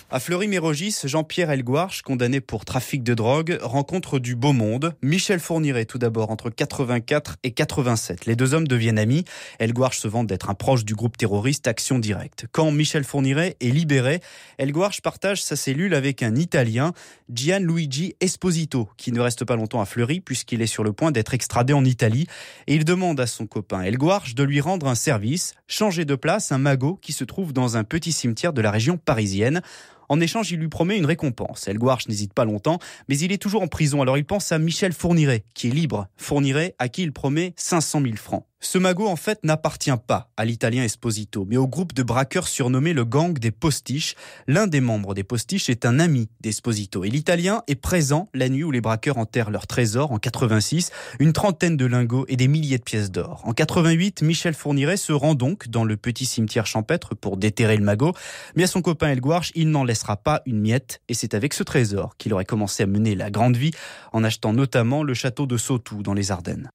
À 0.10 0.20
Fleury-Mérogis, 0.20 0.96
Jean-Pierre 1.06 1.52
Elgouarche, 1.52 2.02
condamné 2.02 2.42
pour 2.42 2.66
trafic 2.66 3.04
de 3.04 3.14
drogue, 3.14 3.58
rencontre 3.62 4.20
du 4.20 4.36
beau 4.36 4.54
monde. 4.54 4.94
Michel 5.02 5.40
Fourniret, 5.40 5.86
tout 5.86 5.98
d'abord, 5.98 6.32
entre 6.32 6.50
84 6.50 7.38
et 7.44 7.52
87. 7.52 8.26
Les 8.26 8.36
deux 8.36 8.54
hommes 8.54 8.68
deviennent 8.68 9.00
amis. 9.00 9.26
Elgouarche 9.60 10.00
se 10.00 10.08
vante 10.08 10.28
d'être 10.28 10.50
un 10.50 10.54
proche 10.54 10.86
du 10.86 10.96
groupe 10.96 11.18
terroriste 11.18 11.68
Action 11.68 12.00
Directe. 12.00 12.46
Quand 12.52 12.72
Michel 12.72 13.04
Fourniret 13.04 13.56
est 13.62 13.70
libéré, 13.70 14.20
Elgouarche 14.58 15.02
partage 15.02 15.44
sa 15.44 15.56
cellule 15.56 15.94
avec 15.94 16.24
un 16.24 16.36
Italien, 16.36 16.94
Gianluigi 17.32 18.16
Esposito, 18.20 18.90
qui 18.98 19.12
ne 19.12 19.20
reste 19.20 19.46
pas 19.46 19.56
longtemps 19.56 19.82
à 19.82 19.86
Fleury 19.86 20.20
puisqu'il 20.20 20.62
est 20.62 20.68
sur 20.68 20.84
le 20.84 20.94
point 20.94 21.12
d'être 21.12 21.34
extradé 21.34 21.74
en 21.74 21.86
Italie. 21.86 22.28
Et 22.68 22.76
il 22.76 22.86
demande 22.86 23.20
à 23.20 23.28
son 23.28 23.48
copain 23.48 23.82
Elgouarche 23.82 24.36
de 24.36 24.44
lui 24.44 24.62
rendre 24.62 24.88
un 24.88 24.96
service, 24.96 25.54
changer 25.68 26.06
de 26.06 26.16
place 26.16 26.52
un 26.52 26.58
magot 26.58 27.00
qui 27.02 27.14
se 27.14 27.24
trouve 27.24 27.54
dans 27.54 27.78
un 27.78 27.84
petit 27.84 28.12
cimetière 28.12 28.54
de 28.54 28.62
la 28.62 28.72
région 28.72 28.98
parisienne. 29.06 29.62
En 30.10 30.20
échange, 30.20 30.52
il 30.52 30.60
lui 30.60 30.68
promet 30.68 30.98
une 30.98 31.06
récompense. 31.06 31.68
Elgouarche 31.68 32.08
n'hésite 32.08 32.34
pas 32.34 32.46
longtemps, 32.46 32.80
mais 33.08 33.18
il 33.18 33.32
est 33.32 33.42
toujours 33.42 33.62
en 33.62 33.68
prison. 33.68 34.02
Alors 34.02 34.18
il 34.18 34.26
pense 34.26 34.52
à 34.52 34.60
Michel 34.60 34.94
Fourniret, 34.94 35.44
qui 35.54 35.68
est 35.68 35.72
libre. 35.72 36.08
Fourniret, 36.18 36.76
à 36.80 36.90
qui 36.90 37.04
il 37.04 37.12
promet 37.12 37.54
500 37.56 38.02
000 38.02 38.16
francs. 38.16 38.46
Ce 38.68 38.80
magot, 38.80 39.08
en 39.08 39.16
fait, 39.16 39.38
n'appartient 39.44 39.92
pas 40.08 40.32
à 40.38 40.44
l'italien 40.44 40.84
Esposito, 40.84 41.46
mais 41.48 41.56
au 41.56 41.68
groupe 41.68 41.94
de 41.94 42.02
braqueurs 42.02 42.48
surnommé 42.48 42.94
le 42.94 43.06
gang 43.06 43.38
des 43.38 43.52
postiches. 43.52 44.16
L'un 44.48 44.66
des 44.66 44.82
membres 44.82 45.14
des 45.14 45.24
postiches 45.24 45.70
est 45.70 45.86
un 45.86 46.00
ami 46.00 46.30
d'Esposito. 46.42 47.04
Et 47.04 47.10
l'italien 47.12 47.62
est 47.68 47.76
présent 47.76 48.28
la 48.34 48.50
nuit 48.50 48.64
où 48.64 48.72
les 48.72 48.82
braqueurs 48.82 49.20
enterrent 49.20 49.52
leur 49.52 49.68
trésor 49.68 50.12
en 50.12 50.18
86, 50.18 50.92
une 51.20 51.32
trentaine 51.32 51.78
de 51.78 51.86
lingots 51.86 52.26
et 52.28 52.38
des 52.38 52.48
milliers 52.48 52.80
de 52.80 52.84
pièces 52.84 53.12
d'or. 53.12 53.42
En 53.44 53.54
88, 53.54 54.24
Michel 54.24 54.56
Fourniret 54.56 54.98
se 54.98 55.14
rend 55.14 55.36
donc 55.36 55.68
dans 55.68 55.84
le 55.84 55.96
petit 55.96 56.26
cimetière 56.26 56.66
champêtre 56.66 57.14
pour 57.14 57.38
déterrer 57.38 57.78
le 57.78 57.84
magot. 57.84 58.14
Mais 58.56 58.64
à 58.64 58.68
son 58.68 58.82
copain 58.82 59.10
Elgouarche, 59.10 59.52
il 59.54 59.70
n'en 59.70 59.84
laissera 59.84 60.18
pas 60.18 60.42
une 60.48 60.60
miette. 60.60 61.02
Et 61.08 61.14
c'est 61.14 61.36
avec 61.36 61.54
ce 61.54 61.62
trésor 61.62 62.18
qu'il 62.18 62.34
aurait 62.34 62.46
commencé 62.46 62.82
à 62.82 62.88
mener 62.88 63.14
la 63.14 63.30
grande 63.30 63.58
vie 63.58 63.72
en 64.12 64.24
achetant 64.24 64.54
notamment 64.54 65.04
le 65.04 65.14
château 65.14 65.46
de 65.46 65.56
Sautou 65.56 66.02
dans 66.02 66.16
les 66.16 66.32
Ardennes. 66.32 66.72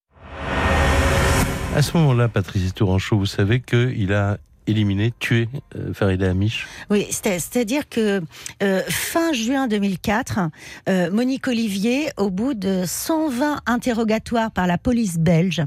À 1.77 1.83
ce 1.83 1.97
moment-là, 1.97 2.29
Patrice 2.29 2.75
Touranchot, 2.75 3.17
vous 3.17 3.27
savez 3.27 3.61
qu'il 3.61 4.13
a 4.13 4.39
éliminé, 4.71 5.13
tué 5.19 5.49
euh, 5.77 5.93
Farida 5.93 6.31
Amish 6.31 6.67
Oui, 6.91 7.07
c'est-à-dire 7.11 7.89
que 7.89 8.23
euh, 8.63 8.83
fin 8.89 9.33
juin 9.33 9.67
2004, 9.67 10.41
euh, 10.89 11.11
Monique 11.11 11.49
Olivier, 11.49 12.11
au 12.17 12.31
bout 12.31 12.55
de 12.55 12.85
120 12.87 13.61
interrogatoires 13.67 14.51
par 14.51 14.67
la 14.67 14.79
police 14.79 15.19
belge, 15.19 15.63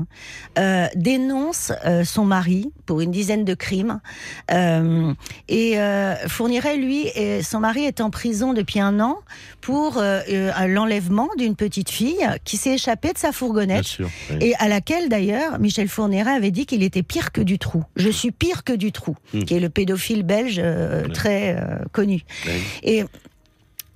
dénonce 0.95 1.71
son 2.03 2.25
mari 2.25 2.71
pour 2.85 3.01
une 3.01 3.11
dizaine 3.11 3.43
de 3.45 3.53
crimes. 3.53 3.99
et 4.49 5.77
fournirait, 6.27 6.77
lui, 6.77 7.07
et 7.15 7.43
son 7.43 7.59
mari 7.59 7.85
est 7.85 8.01
en 8.01 8.09
prison 8.09 8.53
depuis 8.53 8.79
un 8.79 8.99
an 8.99 9.19
pour 9.61 10.01
l'enlèvement 10.01 11.29
d'une 11.37 11.55
petite 11.55 11.89
fille 11.89 12.25
qui 12.43 12.57
s'est 12.57 12.73
échappée 12.73 13.13
de 13.13 13.17
sa 13.17 13.31
fourgonnette 13.31 13.97
et 14.39 14.55
à 14.55 14.67
laquelle 14.67 15.09
d'ailleurs 15.09 15.59
Michel 15.59 15.87
Fourniret 15.87 16.31
avait 16.31 16.51
dit 16.51 16.65
qu'il 16.65 16.83
était 16.83 17.03
pire 17.03 17.31
que 17.31 17.41
du 17.41 17.59
trou. 17.59 17.83
Je 17.95 18.09
suis 18.09 18.31
pire 18.31 18.63
que 18.63 18.73
du 18.73 18.91
hmm. 19.33 19.43
qui 19.43 19.55
est 19.55 19.59
le 19.59 19.69
pédophile 19.69 20.23
belge 20.23 20.59
euh, 20.63 21.07
très 21.07 21.55
euh, 21.57 21.77
connu. 21.91 22.21
Et 22.83 23.03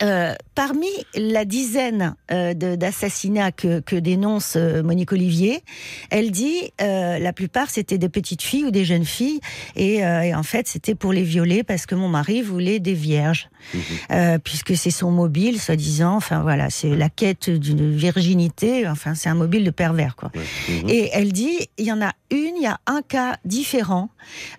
euh, 0.04 0.36
parmi 0.54 0.90
la 1.16 1.44
dizaine 1.44 2.16
euh, 2.32 2.54
d'assassinats 2.54 3.52
que, 3.52 3.80
que, 3.80 3.96
dénonce 3.96 4.54
euh, 4.56 4.84
Monique 4.84 5.12
Olivier, 5.12 5.64
elle 6.12 6.30
dit 6.30 6.72
la 6.80 7.34
plupart 7.34 7.70
c'était 7.70 7.98
des 7.98 8.10
petites 8.10 8.42
filles 8.44 8.66
ou 8.66 8.72
des 8.72 8.86
jeunes 8.86 9.06
filles. 9.06 9.40
Et, 9.76 9.98
et 9.98 10.36
en 10.36 10.44
fait 10.44 10.68
c'était 10.68 10.96
pour 10.96 11.14
les 11.14 11.24
violer 11.24 11.64
parce 11.64 11.86
que 11.86 11.96
mon 11.96 12.08
mari 12.08 12.42
voulait 12.42 12.80
des 12.80 12.94
vierges. 12.94 13.50
Mhm. 13.74 14.40
puisque 14.40 14.78
c'est 14.78 14.92
son 14.92 15.12
mobile 15.12 15.60
soi-disant. 15.60 16.16
Enfin 16.16 16.42
voilà 16.42 16.70
c'est 16.70 16.96
la 16.96 17.10
quête 17.10 17.50
d'une 17.50 17.92
virginité. 17.96 18.88
Enfin 18.88 19.16
c'est 19.16 19.30
un 19.30 19.36
mobile 19.36 19.64
de 19.64 19.72
pervers 19.72 20.16
quoi. 20.16 20.32
Mhm. 20.36 20.90
et 20.90 21.10
elle 21.14 21.32
dit 21.32 21.68
il 21.78 21.86
y 21.86 21.92
en 21.92 22.02
a 22.02 22.14
une 22.30 22.56
il 22.58 22.64
y 22.64 22.68
a 22.68 22.80
un 22.86 23.02
cas 23.02 23.38
différent. 23.46 24.10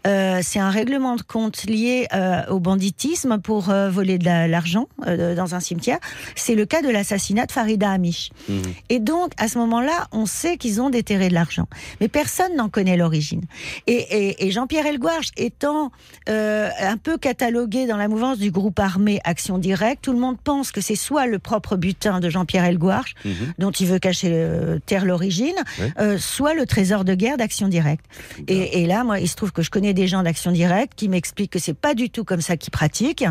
C'est 0.04 0.58
un 0.58 0.70
règlement 0.70 1.16
de 1.16 1.22
compte 1.22 1.64
lié 1.64 2.08
au 2.48 2.60
banditisme 2.60 3.38
pour 3.38 3.72
voler 3.90 4.18
de 4.18 4.48
l'argent 4.48 4.88
dans 5.34 5.54
un 5.54 5.60
cimetière, 5.60 5.98
c'est 6.34 6.54
le 6.54 6.66
cas 6.66 6.82
de 6.82 6.88
l'assassinat 6.88 7.46
de 7.46 7.52
Farida 7.52 7.90
Amish. 7.90 8.30
Mhm. 8.48 8.62
Et 8.88 9.00
donc, 9.00 9.32
à 9.36 9.48
ce 9.48 9.58
moment-là, 9.58 10.08
on 10.12 10.26
sait 10.26 10.56
qu'ils 10.56 10.80
ont 10.80 10.90
déterré 10.90 11.28
de 11.28 11.34
l'argent. 11.34 11.66
Mais 12.00 12.08
personne 12.08 12.54
n'en 12.56 12.68
connaît 12.68 12.96
l'origine. 12.96 13.42
Et, 13.86 14.50
Jean-Pierre 14.50 14.86
Elgouarche 14.86 15.30
étant 15.36 15.92
euh, 16.28 16.70
un 16.80 16.96
peu 16.96 17.18
catalogué 17.18 17.86
dans 17.86 17.96
la 17.96 18.08
mouvance 18.08 18.38
du 18.38 18.50
groupe 18.50 18.78
armé 18.78 19.20
Action 19.24 19.58
Directe, 19.58 20.02
tout 20.02 20.12
le 20.12 20.18
monde 20.18 20.36
pense 20.42 20.72
que 20.72 20.80
c'est 20.80 20.96
soit 20.96 21.26
le 21.26 21.38
propre 21.38 21.76
butin 21.76 22.20
de 22.20 22.30
Jean-Pierre 22.30 22.64
Elgouarche, 22.64 23.14
mhm. 23.24 23.32
dont 23.58 23.70
il 23.70 23.86
veut 23.86 23.98
cacher 23.98 24.30
euh, 24.32 24.78
terre 24.84 25.04
l'origine, 25.04 25.54
euh, 25.98 26.18
soit 26.18 26.54
le 26.54 26.66
trésor 26.66 27.04
de 27.04 27.14
guerre 27.14 27.36
d'Action 27.36 27.68
Directe. 27.68 28.04
Et, 28.46 28.86
là, 28.86 29.04
moi, 29.04 29.20
il 29.20 29.28
se 29.28 29.36
trouve 29.36 29.52
que 29.52 29.62
je 29.62 29.70
connais 29.70 29.94
des 29.94 30.06
gens 30.06 30.22
d'Action 30.22 30.52
Directe 30.52 30.92
qui 30.96 31.08
m'expliquent 31.08 31.52
que 31.52 31.58
c'est 31.58 31.74
pas 31.74 31.94
du 31.94 32.10
tout 32.10 32.24
comme 32.24 32.40
ça 32.40 32.56
qu'ils 32.56 32.70
pratiquent, 32.70 33.24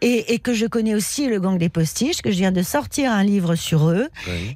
et, 0.00 0.38
que 0.38 0.52
je 0.52 0.66
connais 0.66 0.94
aussi 0.94 1.25
le 1.28 1.40
gang 1.40 1.58
des 1.58 1.68
postiches, 1.68 2.22
que 2.22 2.30
je 2.30 2.36
viens 2.36 2.52
de 2.52 2.62
sortir 2.62 3.12
un 3.12 3.24
livre 3.24 3.54
sur 3.54 3.90
eux, 3.90 4.08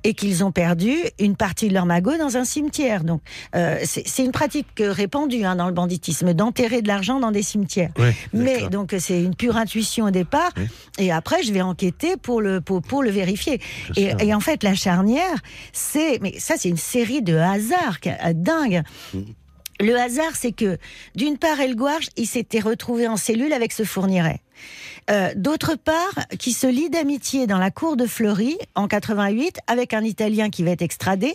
et 0.04 0.14
qu'ils 0.14 0.44
ont 0.44 0.52
perdu 0.52 0.94
une 1.18 1.36
partie 1.36 1.68
de 1.68 1.74
leur 1.74 1.86
magot 1.86 2.16
dans 2.16 2.36
un 2.36 2.44
cimetière. 2.44 3.04
Donc, 3.04 3.20
euh, 3.54 3.78
c'est 3.84 4.24
une 4.24 4.32
pratique 4.32 4.66
répandue 4.78 5.44
hein, 5.44 5.56
dans 5.56 5.66
le 5.66 5.72
banditisme, 5.72 6.34
d'enterrer 6.34 6.82
de 6.82 6.88
l'argent 6.88 7.20
dans 7.20 7.30
des 7.30 7.42
cimetières. 7.42 7.92
Mais 8.32 8.68
donc, 8.68 8.94
c'est 8.98 9.22
une 9.22 9.34
pure 9.34 9.56
intuition 9.56 10.06
au 10.06 10.10
départ, 10.10 10.52
et 10.98 11.12
après, 11.12 11.42
je 11.42 11.52
vais 11.52 11.62
enquêter 11.62 12.16
pour 12.16 12.40
le 12.40 12.60
pour, 12.60 13.02
le 13.02 13.10
vérifier. 13.10 13.60
Et, 13.96 14.34
en 14.34 14.40
fait, 14.40 14.62
la 14.62 14.74
charnière, 14.74 15.36
c'est 15.72 16.18
mais 16.20 16.34
ça, 16.38 16.54
c'est 16.56 16.68
une 16.68 16.76
série 16.76 17.22
de 17.22 17.36
hasards 17.36 17.98
dingues. 18.34 18.82
Le 19.80 19.96
hasard, 19.96 20.36
c'est 20.36 20.52
que, 20.52 20.78
d'une 21.14 21.38
part, 21.38 21.58
Elgouarche, 21.60 22.10
il 22.16 22.26
s'était 22.26 22.60
retrouvé 22.60 23.08
en 23.08 23.16
cellule 23.16 23.52
avec 23.52 23.72
ce 23.72 23.82
fourniret. 23.82 24.40
Euh, 25.10 25.30
d'autre 25.34 25.74
part, 25.74 26.26
qui 26.38 26.52
se 26.52 26.66
lie 26.66 26.90
d'amitié 26.90 27.46
dans 27.46 27.58
la 27.58 27.70
cour 27.70 27.96
de 27.96 28.06
Fleury 28.06 28.58
en 28.74 28.86
88 28.86 29.58
avec 29.66 29.94
un 29.94 30.04
Italien 30.04 30.50
qui 30.50 30.62
va 30.62 30.70
être 30.70 30.82
extradé. 30.82 31.34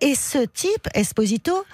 Et 0.00 0.14
ce 0.14 0.38
type, 0.38 0.88
Esposito, 0.94 1.64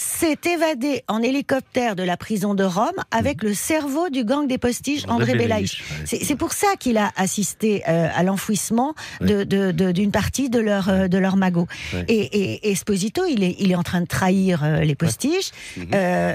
s'est 0.00 0.38
évadé 0.46 1.04
en 1.08 1.22
hélicoptère 1.22 1.94
de 1.94 2.02
la 2.02 2.16
prison 2.16 2.54
de 2.54 2.64
Rome 2.64 2.88
avec 3.10 3.42
le 3.42 3.52
cerveau 3.52 4.08
du 4.08 4.24
gang 4.24 4.46
des 4.46 4.56
postiches 4.56 5.04
André, 5.08 5.34
Belaïch. 5.34 5.82
C'est 6.06 6.36
pour 6.36 6.52
ça 6.52 6.68
qu'il 6.78 6.96
a 6.96 7.12
assisté 7.16 7.82
euh, 7.86 8.08
à 8.14 8.22
l'enfouissement 8.22 8.94
d'une 9.20 10.10
partie 10.10 10.48
de 10.48 10.58
leur, 10.58 10.88
euh, 10.88 11.08
de 11.08 11.18
leur 11.18 11.36
magot. 11.36 11.66
Et, 12.08 12.64
et, 12.64 12.70
Esposito, 12.70 13.24
il 13.26 13.44
est, 13.44 13.56
il 13.58 13.72
est 13.72 13.74
en 13.74 13.82
train 13.82 14.00
de 14.00 14.06
trahir 14.06 14.64
euh, 14.64 14.80
les 14.80 14.94
postiches. 14.94 15.50
Mhm. 15.76 15.88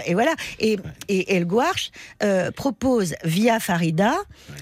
et 0.06 0.14
voilà. 0.14 0.34
Et, 0.60 0.78
et 1.08 1.36
El 1.36 1.46
Gouarch 1.46 1.92
propose 2.56 3.16
via 3.24 3.60
Farida 3.60 4.14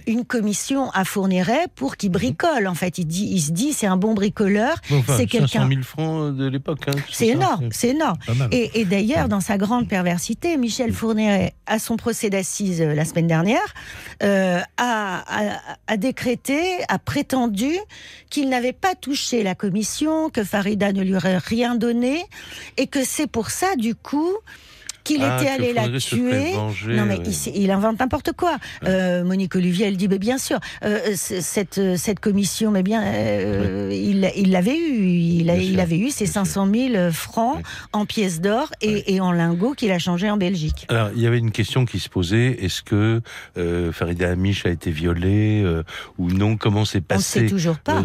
une 0.07 0.23
commission 0.23 0.89
à 0.91 1.03
Fourniret 1.03 1.67
pour 1.75 1.97
qu'il 1.97 2.11
bricole. 2.11 2.67
En 2.67 2.75
fait, 2.75 2.97
il, 2.97 3.05
dit, 3.05 3.27
il 3.31 3.41
se 3.41 3.51
dit 3.51 3.73
c'est 3.73 3.87
un 3.87 3.97
bon 3.97 4.13
bricoleur. 4.13 4.77
c'est 5.17 5.25
quelqu'un. 5.25 5.67
000 5.67 5.81
francs 5.81 6.35
de 6.35 6.47
l'époque. 6.47 6.87
Hein, 6.87 6.93
c'est 7.11 7.27
énorme, 7.27 7.69
c'est 7.71 7.89
énorme. 7.89 8.17
Et, 8.51 8.79
et 8.79 8.85
d'ailleurs, 8.93 9.27
dans 9.27 9.41
sa 9.41 9.57
grande 9.57 9.87
perversité, 9.87 10.55
Michel 10.55 10.93
Fourniret, 10.93 11.55
à 11.65 11.79
son 11.79 11.97
procès 11.97 12.29
d'assises 12.29 12.79
euh, 12.79 12.93
la 12.93 13.05
semaine 13.05 13.25
dernière, 13.25 13.73
euh, 14.21 14.59
a, 14.77 15.97
décrété, 15.97 16.61
a 16.89 16.99
prétendu 16.99 17.71
qu'il 18.29 18.49
n'avait 18.49 18.71
pas 18.71 18.93
touché 18.93 19.41
la 19.41 19.55
commission, 19.55 20.29
que 20.29 20.43
Farida 20.43 20.93
ne 20.93 21.01
lui 21.01 21.15
aurait 21.15 21.39
rien 21.39 21.73
donné, 21.73 22.23
et 22.77 22.85
que 22.85 23.03
c'est 23.03 23.25
pour 23.25 23.49
ça, 23.49 23.75
du 23.75 23.95
coup, 23.95 24.29
qu'il 25.03 25.21
ah, 25.21 25.37
était 25.37 25.49
allé 25.49 25.73
la 25.73 25.89
tuer. 25.99 26.53
non 26.53 27.05
mais 27.05 27.19
il, 27.55 27.71
invente 27.71 27.99
n'importe 27.99 28.31
quoi. 28.33 28.57
Euh, 28.85 29.23
Monique 29.23 29.55
Olivier, 29.55 29.87
elle 29.87 29.97
dit 29.97 30.07
mais 30.07 30.19
bien 30.19 30.37
sûr 30.37 30.59
euh, 30.83 30.99
cette 31.15 31.97
cette 31.97 32.19
commission, 32.19 32.71
mais 32.71 32.83
bien 32.83 33.03
euh, 33.03 33.89
il 33.91 34.51
l'avait 34.51 34.77
eu, 34.77 35.07
il, 35.07 35.49
il 35.49 35.79
avait 35.79 35.97
eu 35.97 36.09
ses 36.09 36.25
500 36.25 36.67
000 36.73 37.11
francs 37.11 37.61
en 37.91 38.05
pièces 38.05 38.41
d'or 38.41 38.71
et, 38.81 39.15
et, 39.15 39.21
en 39.21 39.31
lingots 39.31 39.73
qu'il 39.73 39.91
a 39.91 39.99
changé 39.99 40.29
en 40.29 40.37
Belgique. 40.37 40.85
Alors 40.89 41.09
il 41.15 41.21
y 41.21 41.27
avait 41.27 41.39
une 41.39 41.51
question 41.51 41.85
qui 41.85 41.99
se 41.99 42.09
posait. 42.09 42.63
Est-ce 42.63 42.81
que 42.81 43.21
Farida 43.91 44.29
Amish 44.29 44.65
a 44.65 44.69
été 44.69 44.91
violée 44.91 45.65
ou 46.17 46.31
non? 46.31 46.57
Comment 46.57 46.85
s'est 46.85 47.01
passé 47.01 47.49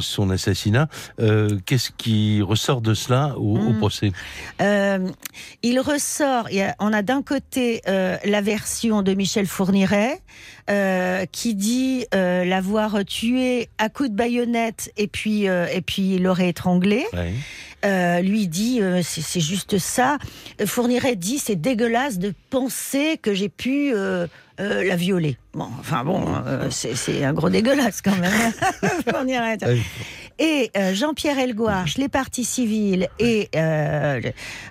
son 0.00 0.30
assassinat? 0.30 0.88
Qu'est-ce 1.66 1.90
qui 1.96 2.42
ressort 2.42 2.80
de 2.80 2.94
cela 2.94 3.34
au, 3.36 3.58
hmm. 3.58 3.78
procès? 3.78 4.12
Il 4.60 5.80
ressort. 5.80 6.48
Il 6.50 6.56
y 6.56 6.62
a, 6.62 6.74
on 6.78 6.87
a 6.92 7.02
d'un 7.02 7.22
côté 7.22 7.82
euh, 7.88 8.16
la 8.24 8.40
version 8.40 9.02
de 9.02 9.14
Michel 9.14 9.46
Fourniret 9.46 10.20
euh, 10.70 11.24
qui 11.30 11.54
dit 11.54 12.06
euh, 12.14 12.44
l'avoir 12.44 13.04
tué 13.04 13.68
à 13.78 13.88
coups 13.88 14.10
de 14.10 14.14
baïonnette 14.14 14.92
et 14.96 15.06
puis 15.06 15.44
et 15.44 15.82
puis 15.84 16.18
l'aurait 16.18 16.48
étranglé. 16.48 17.04
lui 18.22 18.48
dit 18.48 18.80
c'est 19.02 19.40
juste 19.40 19.78
ça. 19.78 20.18
Fourniret 20.64 21.16
dit 21.16 21.38
c'est 21.38 21.56
dégueulasse 21.56 22.18
de 22.18 22.32
penser 22.50 23.18
que 23.20 23.34
j'ai 23.34 23.48
pu 23.48 23.92
la 24.58 24.96
violer. 24.96 25.36
Bon, 25.54 25.68
enfin 25.80 26.04
bon, 26.04 26.26
c'est 26.70 27.24
un 27.24 27.32
gros 27.32 27.50
dégueulasse 27.50 28.02
quand 28.02 28.16
même. 28.16 28.52
Fourniret. 29.08 29.58
Et 30.38 30.70
euh, 30.76 30.94
Jean-Pierre 30.94 31.38
Elgouarche, 31.38 31.98
les 31.98 32.08
partis 32.08 32.44
civils 32.44 33.08
et 33.18 33.48
euh, 33.56 34.20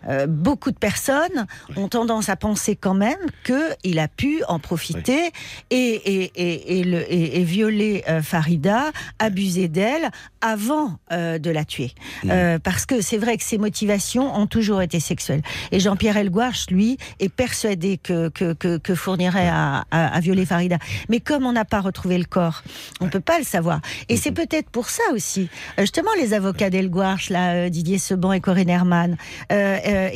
euh, 0.08 0.26
beaucoup 0.28 0.72
de 0.72 0.78
personnes 0.78 1.46
ont 1.76 1.90
tendance 1.90 2.30
à 2.30 2.36
penser 2.38 2.76
quand 2.76 2.94
même 2.94 3.18
qu'il 3.44 4.00
a 4.00 4.08
pu 4.08 4.44
en 4.48 4.60
profiter 4.60 5.32
et, 5.70 6.32
et, 6.36 7.44
violer 7.44 8.04
Farida, 8.24 8.92
abuser 9.20 9.68
d'elle 9.68 10.10
avant 10.42 10.98
de 11.12 11.50
la 11.50 11.66
tuer. 11.66 11.92
Mmh. 12.24 12.60
parce 12.64 12.86
que 12.86 13.02
c'est 13.02 13.18
vrai 13.18 13.38
que 13.38 13.44
ses 13.44 13.58
motivations 13.58 14.36
ont 14.36 14.48
toujours 14.48 14.82
été 14.82 15.00
sexuelles. 15.00 15.42
Et 15.72 15.80
Jean-Pierre 15.80 16.18
Elgouarche, 16.18 16.68
lui, 16.70 16.98
est 17.20 17.30
persuadé 17.30 17.98
que, 17.98 18.30
que, 18.30 18.54
que, 18.54 18.96
Fourniret 18.96 19.48
a, 19.50 19.86
a, 19.92 20.20
violé 20.20 20.46
Farida. 20.46 20.78
Mais 21.10 21.20
comme 21.20 21.46
on 21.46 21.54
n'a 21.54 21.66
pas 21.66 21.82
retrouvé 21.82 22.18
le 22.18 22.26
corps, 22.26 22.64
on 23.00 23.06
ne 23.06 23.10
peut 23.10 23.20
pas 23.20 23.38
le 23.40 23.46
savoir. 23.46 23.82
Et 24.10 24.18
c'est 24.18 24.32
peut-être 24.32 24.70
pour 24.70 24.90
ça 24.90 25.04
aussi 25.14 25.50
euh, 25.57 25.57
justement, 25.78 26.12
les 26.20 26.34
avocats 26.34 26.70
d'Elguarche, 26.70 27.30
là, 27.30 27.54
euh, 27.54 27.70
Didier 27.70 27.98
Seban 27.98 28.34
et 28.34 28.40
Corinne 28.40 28.70
Herman, 28.70 29.18
euh, 29.52 30.10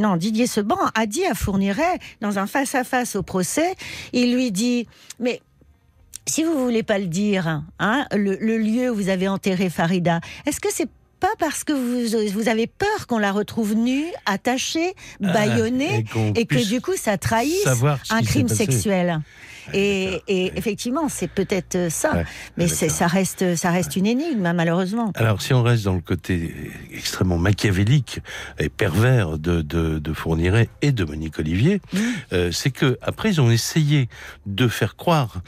non, 0.00 0.16
Didier 0.16 0.46
Seban 0.46 0.78
a 0.94 1.06
dit 1.06 1.24
à 1.24 1.34
Fourniret, 1.34 1.98
dans 2.20 2.38
un 2.38 2.46
face-à-face 2.46 3.16
au 3.16 3.22
procès, 3.22 3.74
il 4.12 4.34
lui 4.34 4.50
dit, 4.52 4.86
mais 5.20 5.40
si 6.26 6.44
vous 6.44 6.58
voulez 6.58 6.82
pas 6.82 6.98
le 6.98 7.06
dire, 7.06 7.62
hein, 7.78 8.06
le, 8.12 8.36
lieu 8.58 8.90
où 8.90 8.94
vous 8.94 9.08
avez 9.08 9.28
enterré 9.28 9.70
Farida, 9.70 10.20
est-ce 10.46 10.60
que 10.60 10.68
c'est 10.72 10.88
pas 11.20 11.32
parce 11.38 11.62
que 11.62 11.72
vous, 11.72 12.32
vous 12.32 12.48
avez 12.48 12.66
peur 12.66 13.06
qu'on 13.06 13.18
la 13.18 13.30
retrouve 13.30 13.74
nue, 13.74 14.06
attachée, 14.26 14.94
ah, 15.22 15.32
bâillonnée, 15.32 16.04
et, 16.34 16.46
que 16.46 16.68
du 16.68 16.80
coup 16.80 16.96
ça 16.96 17.16
trahisse 17.16 17.66
un 18.10 18.22
crime 18.22 18.48
sexuel? 18.48 19.20
Et, 19.74 20.22
effectivement, 20.28 21.08
c'est 21.08 21.30
peut-être 21.30 21.90
ça, 21.90 22.24
mais 22.56 22.68
ça 22.68 23.06
reste, 23.06 23.56
ça 23.56 23.70
reste 23.70 23.96
une 23.96 24.06
énigme, 24.06 24.52
malheureusement. 24.54 25.12
Alors, 25.14 25.42
si 25.42 25.54
on 25.54 25.62
reste 25.62 25.84
dans 25.84 25.94
le 25.94 26.00
côté 26.00 26.54
extrêmement 26.92 27.38
machiavélique 27.38 28.20
et 28.58 28.68
pervers 28.68 29.38
de, 29.38 29.62
de, 29.62 30.12
Fourniret 30.12 30.68
et 30.82 30.92
de 30.92 31.04
Monique 31.04 31.38
Olivier, 31.38 31.80
mmh. 31.92 31.98
euh, 32.32 32.52
c'est 32.52 32.70
que 32.70 32.98
après 33.00 33.30
ils 33.30 33.40
ont 33.40 33.50
essayé 33.50 34.08
de 34.46 34.68
faire 34.68 34.96
croire 34.96 35.40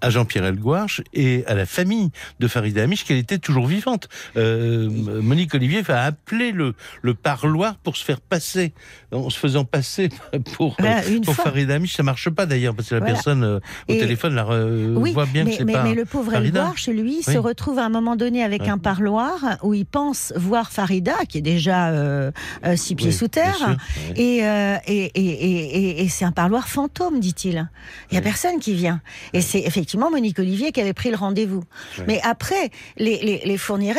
à 0.00 0.10
Jean-Pierre 0.10 0.44
Elgouarche 0.44 1.02
et 1.12 1.44
à 1.46 1.54
la 1.54 1.66
famille 1.66 2.10
de 2.40 2.48
Farida 2.48 2.82
Amish 2.82 3.04
qu'elle 3.04 3.18
était 3.18 3.38
toujours 3.38 3.66
vivante. 3.66 4.08
Euh, 4.36 4.88
Monique 4.90 5.54
Olivier 5.54 5.82
va 5.82 6.04
appeler 6.04 6.52
le, 6.52 6.74
le 7.02 7.14
parloir 7.14 7.76
pour 7.78 7.96
se 7.96 8.04
faire 8.04 8.20
passer, 8.20 8.72
en 9.12 9.30
se 9.30 9.38
faisant 9.38 9.64
passer 9.64 10.08
pour, 10.54 10.76
pour 11.24 11.34
Farida 11.34 11.74
Amish. 11.74 11.96
Ça 11.96 12.02
marche 12.02 12.30
pas 12.30 12.46
d'ailleurs 12.46 12.74
parce 12.74 12.88
que 12.88 12.94
la 12.94 13.00
personne 13.00 13.42
euh, 13.42 13.60
au 13.88 13.92
téléphone 13.94 14.34
la 14.34 14.44
voit 14.44 15.26
bien 15.26 15.44
que 15.44 15.52
c'est 15.52 15.64
pas. 15.64 15.82
Mais 15.82 15.94
le 15.94 16.04
pauvre 16.04 16.34
Elgouarche, 16.34 16.88
lui, 16.88 17.22
se 17.22 17.38
retrouve 17.38 17.78
à 17.78 17.84
un 17.84 17.90
moment 17.90 18.16
donné 18.16 18.42
avec 18.42 18.68
un 18.68 18.78
parloir 18.78 19.58
où 19.62 19.74
il 19.74 19.86
pense 19.86 20.32
voir 20.36 20.70
Farida, 20.70 21.14
qui 21.28 21.38
est 21.38 21.42
déjà 21.42 21.88
euh, 21.88 22.30
six 22.76 22.94
pieds 22.94 23.12
sous 23.12 23.28
terre, 23.28 23.76
et, 24.16 24.38
et, 24.86 25.04
et, 25.14 26.02
et 26.02 26.08
c'est 26.08 26.24
un 26.24 26.32
parloir 26.32 26.68
fantôme, 26.68 27.20
dit-il. 27.20 27.68
Il 28.10 28.14
y 28.14 28.18
a 28.18 28.22
personne 28.22 28.58
qui 28.60 28.74
vient. 28.74 29.00
Et 29.32 29.40
c'est 29.40 29.60
effectivement 29.60 29.87
effectivement 29.88 30.10
Monique 30.10 30.38
Olivier 30.38 30.70
qui 30.70 30.82
avait 30.82 30.92
pris 30.92 31.08
le 31.08 31.16
rendez-vous. 31.16 31.64
Mais 32.06 32.20
après, 32.22 32.70
les, 32.98 33.18
les, 33.22 33.40
les 33.46 33.58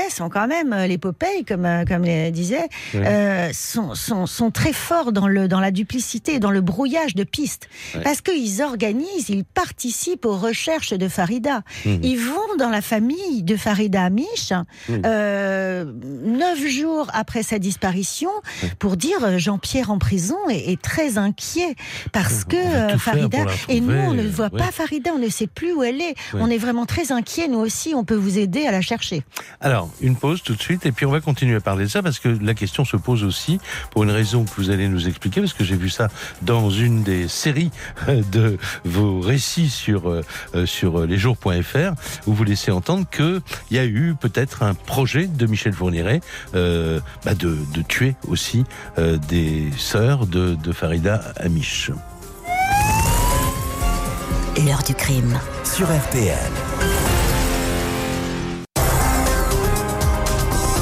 sont 0.10 0.30
quand 0.30 0.48
même, 0.48 0.72
euh, 0.72 0.86
les 0.86 1.00
Popeye, 1.00 1.44
comme, 1.48 1.66
euh, 1.66 1.84
comme 1.84 2.04
les 2.04 2.30
disait, 2.30 2.68
euh, 2.94 3.50
sont, 3.54 3.96
sont, 3.96 4.28
sont, 4.28 4.52
très 4.52 4.72
forts 4.72 5.12
dans, 5.12 5.28
le, 5.28 5.48
dans 5.48 5.60
la 5.60 5.72
duplicité, 5.72 6.38
dans 6.38 6.52
le 6.52 6.62
brouillage 6.62 7.16
de 7.16 7.24
pistes. 7.24 7.70
Parce 8.04 8.22
qu'ils 8.22 8.62
organisent, 8.62 9.30
ils 9.30 9.44
participent 9.44 10.26
aux 10.26 10.38
recherches 10.38 10.94
de 10.94 11.08
Farida. 11.08 11.64
Mmh. 11.86 11.96
Ils 12.04 12.20
vont 12.20 12.56
dans 12.60 12.70
la 12.70 12.82
famille 12.82 13.42
de 13.42 13.56
Farida 13.56 14.04
Amish, 14.04 14.52
mmh. 14.52 14.94
euh, 15.06 15.86
neuf 16.24 16.68
jours 16.68 17.08
après 17.14 17.42
sa 17.42 17.58
disparition, 17.58 18.30
pour 18.78 18.96
dire 18.96 19.40
Jean-Pierre 19.40 19.90
en 19.90 19.98
prison 19.98 20.38
est, 20.50 20.72
est, 20.72 20.82
très 20.82 21.18
inquiet 21.18 21.76
parce 22.12 22.44
que 22.44 22.98
Farida... 22.98 23.40
Et 23.70 23.82
nous, 23.82 23.94
on 23.94 24.14
ne 24.14 24.28
voit 24.28 24.50
pas 24.50 24.72
Farida, 24.72 25.12
on 25.14 25.20
ne 25.20 25.30
sait 25.30 25.48
plus 25.48 25.74
où 25.74 25.79
elle 25.84 26.02
est. 26.02 26.16
On 26.34 26.50
est 26.50 26.58
vraiment 26.58 26.86
très 26.86 27.12
inquiets, 27.12 27.48
nous 27.48 27.60
aussi, 27.60 27.94
on 27.96 28.04
peut 28.04 28.16
vous 28.16 28.38
aider 28.38 28.66
à 28.66 28.72
la 28.72 28.82
chercher. 28.82 29.24
Alors, 29.62 29.90
une 30.02 30.16
pause 30.16 30.42
tout 30.44 30.56
de 30.56 30.62
suite, 30.62 30.86
et 30.86 30.92
puis 30.92 31.06
on 31.06 31.12
va 31.12 31.22
continuer 31.22 31.56
à 31.56 31.62
parler 31.62 31.86
de 31.86 31.90
ça, 31.90 32.02
parce 32.02 32.20
que 32.20 32.30
la 32.30 32.54
question 32.54 32.86
se 32.86 32.98
pose 32.98 33.24
aussi, 33.24 33.60
pour 33.92 34.04
une 34.04 34.12
raison 34.12 34.44
que 34.44 34.52
vous 34.58 34.70
allez 34.70 34.88
nous 34.88 35.08
expliquer, 35.08 35.42
parce 35.42 35.54
que 35.54 35.64
j'ai 35.64 35.76
vu 35.76 35.90
ça 35.90 36.10
dans 36.42 36.70
une 36.70 37.04
des 37.04 37.28
séries 37.28 37.72
de 38.32 38.58
vos 38.86 39.20
récits 39.20 39.70
sur, 39.70 40.10
euh, 40.10 40.24
sur 40.66 41.06
lesjours.fr, 41.06 41.94
où 42.28 42.34
vous 42.34 42.44
laissez 42.44 42.72
entendre 42.72 43.06
qu'il 43.10 43.42
y 43.72 43.78
a 43.78 43.86
eu 43.86 44.16
peut-être 44.20 44.64
un 44.64 44.74
projet 44.74 45.28
de 45.28 45.46
Michel 45.46 45.74
Fourniret 45.74 46.22
euh, 46.56 47.00
bah 47.26 47.34
de, 47.34 47.58
de, 47.74 47.82
tuer 47.82 48.16
aussi 48.28 48.64
euh, 48.98 49.18
des 49.30 49.70
sœurs 49.78 50.28
de, 50.28 50.56
de 50.56 50.72
Farida 50.72 51.34
Amish. 51.38 51.92
L'heure 54.58 54.84
du 54.84 54.94
crime. 54.94 55.40
Sur 55.64 55.88
RTL. 55.88 56.36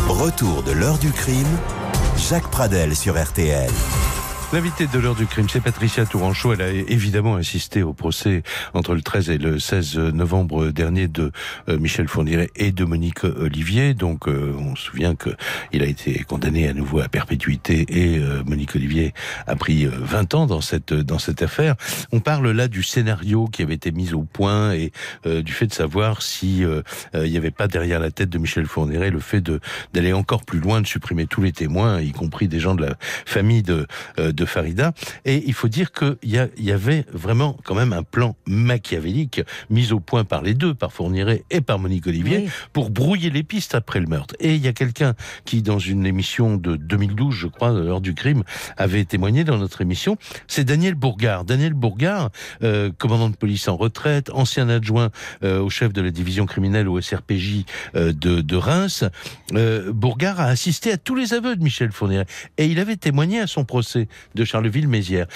Retour 0.07 0.63
de 0.63 0.71
l'heure 0.71 0.97
du 0.97 1.11
crime. 1.11 1.45
Jacques 2.17 2.49
Pradel 2.49 2.95
sur 2.95 3.21
RTL. 3.21 3.69
L'invité 4.53 4.87
de 4.87 4.97
l'heure 4.97 5.13
du 5.13 5.25
crime, 5.25 5.49
c'est 5.49 5.59
Patricia 5.59 6.05
Tourangeau. 6.05 6.53
Elle 6.53 6.61
a 6.61 6.69
évidemment 6.69 7.35
assisté 7.35 7.83
au 7.83 7.91
procès 7.91 8.43
entre 8.73 8.95
le 8.95 9.01
13 9.01 9.29
et 9.29 9.37
le 9.37 9.59
16 9.59 9.97
novembre 9.97 10.69
dernier 10.69 11.09
de 11.09 11.33
euh, 11.67 11.77
Michel 11.77 12.07
Fourniret 12.07 12.49
et 12.55 12.71
de 12.71 12.85
Monique 12.85 13.25
Olivier. 13.25 13.93
Donc, 13.93 14.29
euh, 14.29 14.55
on 14.57 14.77
se 14.77 14.83
souvient 14.83 15.15
que 15.15 15.31
il 15.73 15.83
a 15.83 15.85
été 15.85 16.23
condamné 16.23 16.69
à 16.69 16.73
nouveau 16.73 17.01
à 17.01 17.09
perpétuité 17.09 17.85
et 17.89 18.19
euh, 18.19 18.41
Monique 18.45 18.73
Olivier 18.75 19.13
a 19.47 19.57
pris 19.57 19.85
20 19.85 20.33
ans 20.33 20.47
dans 20.47 20.61
cette 20.61 20.93
dans 20.93 21.19
cette 21.19 21.41
affaire. 21.41 21.75
On 22.13 22.21
parle 22.21 22.49
là 22.51 22.69
du 22.69 22.83
scénario 22.83 23.47
qui 23.47 23.63
avait 23.63 23.73
été 23.73 23.91
mis 23.91 24.13
au 24.13 24.23
point 24.23 24.71
et 24.71 24.93
du 25.25 25.51
fait 25.51 25.67
de 25.67 25.73
savoir 25.73 26.21
si 26.21 26.63
il 27.13 27.29
n'y 27.29 27.37
avait 27.37 27.51
pas 27.51 27.67
derrière 27.67 27.99
la 27.99 28.11
tête 28.11 28.29
de 28.29 28.37
Michel 28.37 28.65
Fourniret 28.65 29.09
le 29.09 29.19
fait 29.19 29.43
d'aller 29.93 30.13
encore 30.13 30.45
plus 30.45 30.59
loin, 30.59 30.79
de 30.79 30.87
supprimer 30.87 31.27
tous 31.27 31.41
les 31.41 31.51
témoins, 31.51 31.99
y 31.99 32.13
compris 32.13 32.47
des 32.47 32.59
gens 32.59 32.75
de 32.75 32.85
la 32.85 32.95
famille 33.25 33.63
de 33.63 33.87
de 34.37 34.45
Farida. 34.45 34.93
Et 35.25 35.43
il 35.45 35.53
faut 35.53 35.67
dire 35.67 35.91
qu'il 35.91 36.17
y, 36.23 36.39
y 36.57 36.71
avait 36.71 37.05
vraiment 37.11 37.57
quand 37.63 37.75
même 37.75 37.91
un 37.91 38.03
plan 38.03 38.35
machiavélique 38.45 39.41
mis 39.69 39.91
au 39.91 39.99
point 39.99 40.23
par 40.23 40.41
les 40.41 40.53
deux, 40.53 40.73
par 40.73 40.93
Fourniret 40.93 41.43
et 41.49 41.61
par 41.61 41.79
Monique 41.79 42.07
Olivier, 42.07 42.47
pour 42.71 42.89
brouiller 42.89 43.29
les 43.29 43.43
pistes 43.43 43.75
après 43.75 43.99
le 43.99 44.07
meurtre. 44.07 44.35
Et 44.39 44.55
il 44.55 44.63
y 44.63 44.67
a 44.67 44.73
quelqu'un 44.73 45.15
qui, 45.43 45.61
dans 45.61 45.79
une 45.79 46.05
émission 46.05 46.55
de 46.55 46.75
2012, 46.75 47.35
je 47.35 47.47
crois, 47.47 47.71
l'heure 47.71 48.01
du 48.01 48.13
crime, 48.13 48.43
avait 48.77 49.03
témoigné 49.03 49.43
dans 49.43 49.57
notre 49.57 49.81
émission, 49.81 50.17
c'est 50.47 50.63
Daniel 50.63 50.95
Bourgard. 50.95 51.43
Daniel 51.43 51.73
Bourgard, 51.73 52.29
euh, 52.63 52.91
commandant 52.97 53.29
de 53.29 53.35
police 53.35 53.67
en 53.67 53.75
retraite, 53.75 54.29
ancien 54.33 54.69
adjoint 54.69 55.09
euh, 55.43 55.59
au 55.59 55.69
chef 55.69 55.93
de 55.93 56.01
la 56.01 56.11
division 56.11 56.45
criminelle 56.45 56.87
au 56.87 57.01
SRPJ 57.01 57.65
euh, 57.95 58.13
de, 58.13 58.41
de, 58.41 58.55
Reims. 58.55 59.03
Euh, 59.53 59.91
Bourgard 59.91 60.39
a 60.39 60.45
assisté 60.45 60.91
à 60.91 60.97
tous 60.97 61.15
les 61.15 61.33
aveux 61.33 61.55
de 61.55 61.63
Michel 61.63 61.91
Fourniret 61.91 62.25
et 62.57 62.65
il 62.65 62.79
avait 62.79 62.95
témoigné 62.95 63.39
à 63.39 63.47
son 63.47 63.65
procès 63.65 64.07
de 64.35 64.43
Charleville-Mézières. 64.45 65.27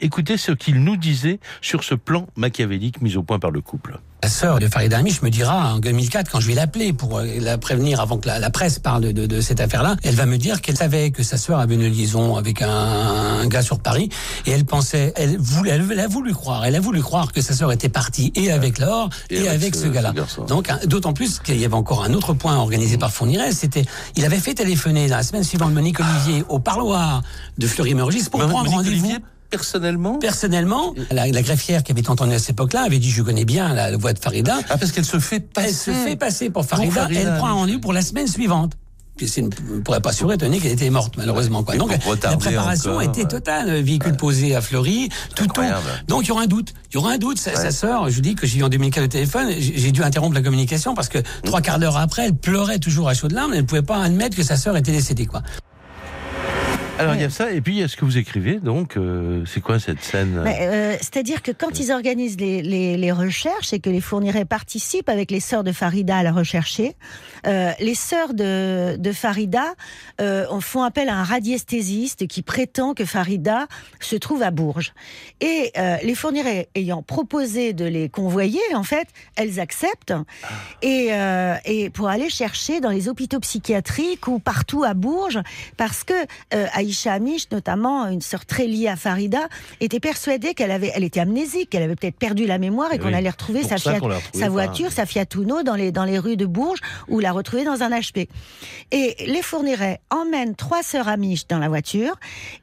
écoutez 0.00 0.36
ce 0.36 0.52
qu'il 0.52 0.82
nous 0.82 0.96
disait 0.96 1.40
sur 1.60 1.84
ce 1.84 1.94
plan 1.94 2.26
machiavélique 2.36 3.00
mis 3.02 3.16
au 3.16 3.22
point 3.22 3.38
par 3.38 3.50
le 3.50 3.60
couple. 3.60 3.98
La 4.22 4.28
sœur 4.28 4.60
de 4.60 4.68
Farid 4.68 4.94
Amish 4.94 5.20
me 5.22 5.30
dira 5.30 5.74
en 5.74 5.78
2004, 5.80 6.30
quand 6.30 6.38
je 6.38 6.46
vais 6.46 6.54
l'appeler 6.54 6.92
pour 6.92 7.18
euh, 7.18 7.26
la 7.40 7.58
prévenir 7.58 8.00
avant 8.00 8.18
que 8.18 8.28
la, 8.28 8.50
presse 8.50 8.78
parle 8.78 9.12
de, 9.12 9.26
de, 9.26 9.40
cette 9.40 9.60
affaire-là, 9.60 9.96
elle 10.04 10.14
va 10.14 10.26
me 10.26 10.38
dire 10.38 10.60
qu'elle 10.60 10.76
savait 10.76 11.10
que 11.10 11.24
sa 11.24 11.36
sœur 11.36 11.58
avait 11.58 11.74
une 11.74 11.88
liaison 11.88 12.36
avec 12.36 12.62
un, 12.62 13.44
gars 13.48 13.62
sur 13.62 13.80
Paris 13.80 14.10
et 14.46 14.52
elle 14.52 14.64
pensait, 14.64 15.12
elle 15.16 15.38
voulait, 15.38 15.70
elle, 15.70 15.98
a 15.98 16.06
voulu 16.06 16.34
croire, 16.34 16.64
elle 16.64 16.76
a 16.76 16.80
voulu 16.80 17.02
croire 17.02 17.32
que 17.32 17.40
sa 17.40 17.52
sœur 17.52 17.72
était 17.72 17.88
partie 17.88 18.32
et 18.36 18.52
avec 18.52 18.78
Laure 18.78 19.10
et, 19.28 19.48
avec, 19.48 19.74
ce, 19.74 19.88
gars-là. 19.88 20.14
Donc 20.46 20.70
d'autant 20.86 21.14
plus 21.14 21.40
qu'il 21.40 21.58
y 21.58 21.64
avait 21.64 21.74
encore 21.74 22.04
un 22.04 22.14
autre 22.14 22.32
point 22.32 22.56
organisé 22.56 22.98
par 22.98 23.10
Fourniret, 23.10 23.50
c'était, 23.50 23.84
il 24.14 24.24
avait 24.24 24.38
fait 24.38 24.54
téléphoner 24.54 25.08
la 25.08 25.24
semaine 25.24 25.42
suivante 25.42 25.72
Monique 25.72 25.98
Olivier 25.98 26.44
au 26.48 26.60
parloir 26.60 27.22
de 27.58 27.66
Fleury-Mérogis 27.66 28.28
pour 28.30 28.38
prendre 28.46 28.70
rendez-vous 28.70 29.16
personnellement 29.52 30.18
Personnellement, 30.18 30.94
la, 31.10 31.30
greffière 31.42 31.82
qui 31.84 31.92
avait 31.92 32.08
entendu 32.08 32.32
à 32.34 32.38
cette 32.38 32.50
époque-là 32.50 32.82
avait 32.82 32.98
dit 32.98 33.10
je 33.10 33.22
connais 33.22 33.44
bien 33.44 33.72
la, 33.74 33.96
voix 33.96 34.14
de 34.14 34.18
Farida. 34.18 34.58
Ah 34.70 34.78
parce 34.78 34.92
qu'elle 34.92 35.04
se 35.04 35.20
fait 35.20 35.40
passer. 35.40 35.68
Elle 35.68 35.74
se 35.74 35.90
fait 35.90 36.16
passer 36.16 36.50
pour 36.50 36.64
Farida. 36.64 37.08
elle 37.14 37.36
prend 37.36 37.48
un 37.48 37.52
rendez-vous 37.52 37.80
pour 37.80 37.92
la 37.92 38.02
semaine 38.02 38.26
suivante. 38.26 38.72
Puis 39.16 39.30
ne 39.42 39.80
pourrait 39.80 40.00
pas 40.00 40.08
assurer 40.08 40.38
qu'elle 40.38 40.54
était 40.54 40.88
morte 40.88 41.18
malheureusement 41.18 41.62
quoi. 41.62 41.76
Donc 41.76 41.90
la 42.22 42.36
préparation 42.38 43.00
était 43.02 43.26
totale, 43.26 43.82
véhicule 43.82 44.16
posé 44.16 44.56
à 44.56 44.62
Fleury, 44.62 45.10
tout 45.36 45.46
tout. 45.46 45.62
Donc 46.08 46.24
il 46.24 46.28
y 46.28 46.32
aura 46.32 46.42
un 46.42 46.46
doute, 46.46 46.72
il 46.90 46.94
y 46.94 46.96
aura 46.96 47.12
un 47.12 47.18
doute. 47.18 47.38
Sa, 47.38 47.70
sœur, 47.70 48.08
je 48.08 48.20
dis 48.20 48.34
que 48.34 48.46
j'ai 48.46 48.60
eu 48.60 48.62
en 48.64 48.70
2004 48.70 49.02
le 49.02 49.08
téléphone, 49.08 49.48
j'ai 49.58 49.92
dû 49.92 50.02
interrompre 50.02 50.34
la 50.34 50.40
communication 50.40 50.94
parce 50.94 51.10
que 51.10 51.18
trois 51.44 51.60
quarts 51.60 51.78
d'heure 51.78 51.98
après, 51.98 52.24
elle 52.24 52.34
pleurait 52.34 52.78
toujours 52.78 53.08
à 53.08 53.14
chaudes 53.14 53.32
larmes, 53.32 53.52
elle 53.52 53.60
ne 53.60 53.66
pouvait 53.66 53.82
pas 53.82 54.02
admettre 54.02 54.34
que 54.34 54.42
sa 54.42 54.56
sœur 54.56 54.78
était 54.78 54.92
décédée 54.92 55.26
quoi. 55.26 55.42
Alors 57.02 57.14
il 57.14 57.20
y 57.20 57.24
a 57.24 57.30
ça, 57.30 57.52
et 57.52 57.60
puis 57.60 57.74
il 57.74 57.80
y 57.80 57.82
a 57.82 57.88
ce 57.88 57.96
que 57.96 58.04
vous 58.04 58.18
écrivez, 58.18 58.60
donc 58.60 58.96
euh, 58.96 59.44
c'est 59.46 59.60
quoi 59.60 59.80
cette 59.80 60.02
scène 60.02 60.42
euh, 60.46 60.96
C'est-à-dire 61.00 61.42
que 61.42 61.50
quand 61.50 61.80
ils 61.80 61.90
organisent 61.90 62.38
les, 62.38 62.62
les, 62.62 62.96
les, 62.96 63.12
recherches 63.12 63.72
et 63.72 63.80
que 63.80 63.90
les 63.90 64.00
fourniraient 64.00 64.44
participent 64.44 65.08
avec 65.08 65.30
les 65.30 65.40
sœurs 65.40 65.64
de 65.64 65.72
Farida 65.72 66.18
à 66.18 66.22
la 66.22 66.32
rechercher, 66.32 66.94
euh, 67.46 67.72
les 67.80 67.94
sœurs 67.94 68.34
de, 68.34 68.96
de 68.96 69.12
Farida 69.12 69.74
euh, 70.20 70.46
font 70.60 70.82
appel 70.82 71.08
à 71.08 71.16
un 71.16 71.24
radiesthésiste 71.24 72.26
qui 72.28 72.42
prétend 72.42 72.94
que 72.94 73.04
Farida 73.04 73.66
se 74.00 74.16
trouve 74.16 74.42
à 74.42 74.50
Bourges. 74.50 74.94
Et 75.40 75.72
euh, 75.76 75.96
les 76.02 76.14
fourniraient 76.14 76.68
ayant 76.74 77.02
proposé 77.02 77.72
de 77.72 77.84
les 77.84 78.08
convoyer, 78.08 78.60
en 78.74 78.84
fait, 78.84 79.08
elles 79.36 79.58
acceptent 79.58 80.12
ah. 80.12 80.48
et, 80.82 81.08
euh, 81.10 81.56
et 81.64 81.90
pour 81.90 82.08
aller 82.08 82.30
chercher 82.30 82.80
dans 82.80 82.90
les 82.90 83.08
hôpitaux 83.08 83.40
psychiatriques 83.40 84.28
ou 84.28 84.38
partout 84.38 84.84
à 84.84 84.94
Bourges, 84.94 85.40
parce 85.76 86.04
que 86.04 86.14
Aïcha 86.92 87.14
Amish, 87.14 87.50
notamment 87.50 88.06
une 88.08 88.20
sœur 88.20 88.44
très 88.44 88.66
liée 88.66 88.88
à 88.88 88.96
Farida, 88.96 89.48
était 89.80 89.98
persuadée 89.98 90.52
qu'elle 90.52 90.70
avait, 90.70 90.92
elle 90.94 91.04
était 91.04 91.20
amnésique, 91.20 91.70
qu'elle 91.70 91.82
avait 91.82 91.96
peut-être 91.96 92.18
perdu 92.18 92.44
la 92.46 92.58
mémoire 92.58 92.92
et, 92.92 92.98
qu'on 92.98 93.14
allait 93.14 93.30
retrouver 93.30 93.62
sa, 93.62 93.78
sa 93.78 94.48
voiture, 94.48 94.92
sa 94.92 95.06
Fiat 95.06 95.24
Uno 95.34 95.62
dans 95.62 95.74
les, 95.74 95.90
dans 95.90 96.04
les 96.04 96.18
rues 96.18 96.36
de 96.36 96.44
Bourges 96.44 96.80
où 97.08 97.18
la 97.18 97.32
retrouver 97.32 97.64
dans 97.64 97.82
un 97.82 97.88
HP. 97.88 98.28
Et 98.90 99.16
les 99.26 99.40
Fournirait 99.40 100.00
emmènent 100.10 100.54
trois 100.54 100.82
sœurs 100.82 101.08
Amish 101.08 101.46
dans 101.46 101.58
la 101.58 101.68
voiture 101.68 102.16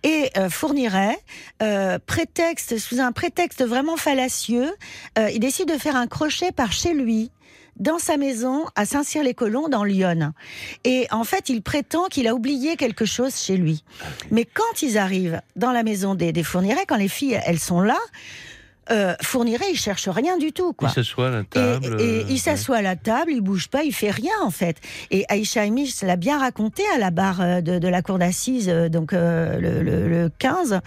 et 0.04 0.30
euh, 0.38 0.50
Fournirait, 0.50 1.18
euh, 1.64 1.98
prétexte, 2.06 2.78
sous 2.78 3.00
un 3.00 3.12
prétexte 3.12 3.66
vraiment 3.66 3.98
fallacieux, 3.98 4.72
euh, 5.18 5.30
il 5.34 5.40
décide 5.40 5.70
de 5.70 5.78
faire 5.78 5.96
un 5.96 6.06
crochet 6.06 6.52
par 6.52 6.72
chez 6.72 6.94
lui 6.94 7.32
dans 7.80 8.00
sa 8.00 8.18
maison 8.18 8.66
à 8.76 8.86
Saint-Cyr-les-Colons 8.86 9.70
dans 9.70 9.84
Lyon. 9.84 10.34
Et 10.84 11.08
en 11.12 11.24
fait, 11.24 11.50
il 11.50 11.62
prétend 11.62 12.06
qu'il 12.06 12.28
a 12.28 12.36
oublié 12.36 12.76
quelque 12.76 13.06
chose 13.06 13.36
chez 13.36 13.58
lui. 13.58 13.84
Mais 14.32 14.46
quand 14.46 14.82
ils 14.82 14.98
arrivent 14.98 15.42
dans 15.56 15.72
la 15.72 15.84
maison 15.84 16.16
des, 16.16 16.32
des 16.32 16.44
quand 16.88 16.98
les 16.98 17.08
filles, 17.08 17.40
elles 17.46 17.60
sont 17.60 17.82
là, 17.82 17.98
euh, 18.92 19.14
Fourniret, 19.22 19.66
il 19.72 19.78
cherche 19.78 20.08
rien 20.08 20.38
du 20.38 20.52
tout. 20.52 20.74
Quoi. 20.74 20.90
Il 20.90 20.94
s'assoit 20.94 21.28
à 21.28 21.32
la 21.32 21.44
table. 21.44 22.02
Et, 22.02 22.26
il 22.30 22.40
s'assoit 22.40 22.78
à 22.78 22.82
la 22.82 22.96
table, 22.96 23.32
il 23.32 23.42
bouge 23.42 23.68
pas, 23.68 23.84
il 23.84 23.94
fait 23.94 24.10
rien 24.10 24.34
en 24.42 24.50
fait. 24.50 24.78
Et 25.12 25.26
Aïcha 25.30 25.64
l'a 26.02 26.16
bien 26.16 26.40
raconté 26.40 26.84
à 26.96 26.98
la 26.98 27.12
barre 27.12 27.42
euh, 27.42 27.62
de, 27.62 27.88
la 27.88 28.02
cour 28.02 28.18
d'assises, 28.18 28.70
euh, 28.70 28.90
donc 28.90 29.12
le, 29.12 30.30
15. 30.40 30.80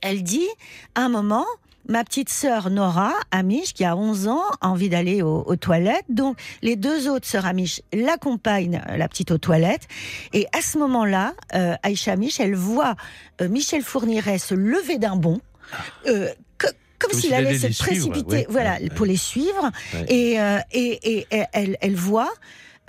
elle 0.00 0.22
dit, 0.22 0.48
à 0.94 1.02
un 1.02 1.08
moment, 1.08 1.44
ma 1.88 2.04
petite 2.04 2.28
sœur 2.28 2.70
Nora, 2.70 3.12
Amish, 3.30 3.72
qui 3.74 3.84
a 3.84 3.96
11 3.96 4.28
ans, 4.28 4.42
a 4.60 4.68
envie 4.68 4.88
d'aller 4.88 5.22
aux, 5.22 5.56
toilettes. 5.56 6.04
Donc, 6.08 6.38
les 6.62 6.76
deux 6.76 7.08
autres 7.08 7.26
sœurs 7.26 7.46
Amish 7.46 7.82
l'accompagnent, 7.92 8.82
la 8.86 9.08
petite, 9.08 9.30
aux 9.30 9.38
toilettes. 9.38 9.88
Et 10.32 10.46
à 10.52 10.60
ce 10.60 10.78
moment-là, 10.78 11.34
euh, 11.54 11.74
Aïcha 11.82 12.12
Amish, 12.12 12.40
elle 12.40 12.54
voit 12.54 12.94
Michel 13.40 13.82
Fourniret 13.82 14.38
se 14.38 14.54
lever 14.54 14.98
d'un 14.98 15.16
bond. 15.16 15.40
Euh, 16.06 16.28
comme, 16.98 17.12
s'il 17.12 17.32
allait 17.32 17.58
se 17.58 17.78
précipiter, 17.78 18.46
voilà, 18.48 18.78
pour 18.96 19.06
les 19.06 19.16
suivre. 19.16 19.70
Et, 20.08 20.40
euh, 20.40 20.58
et, 20.72 21.18
et, 21.18 21.26
elle, 21.52 21.76
elle 21.80 21.94
voit 21.94 22.32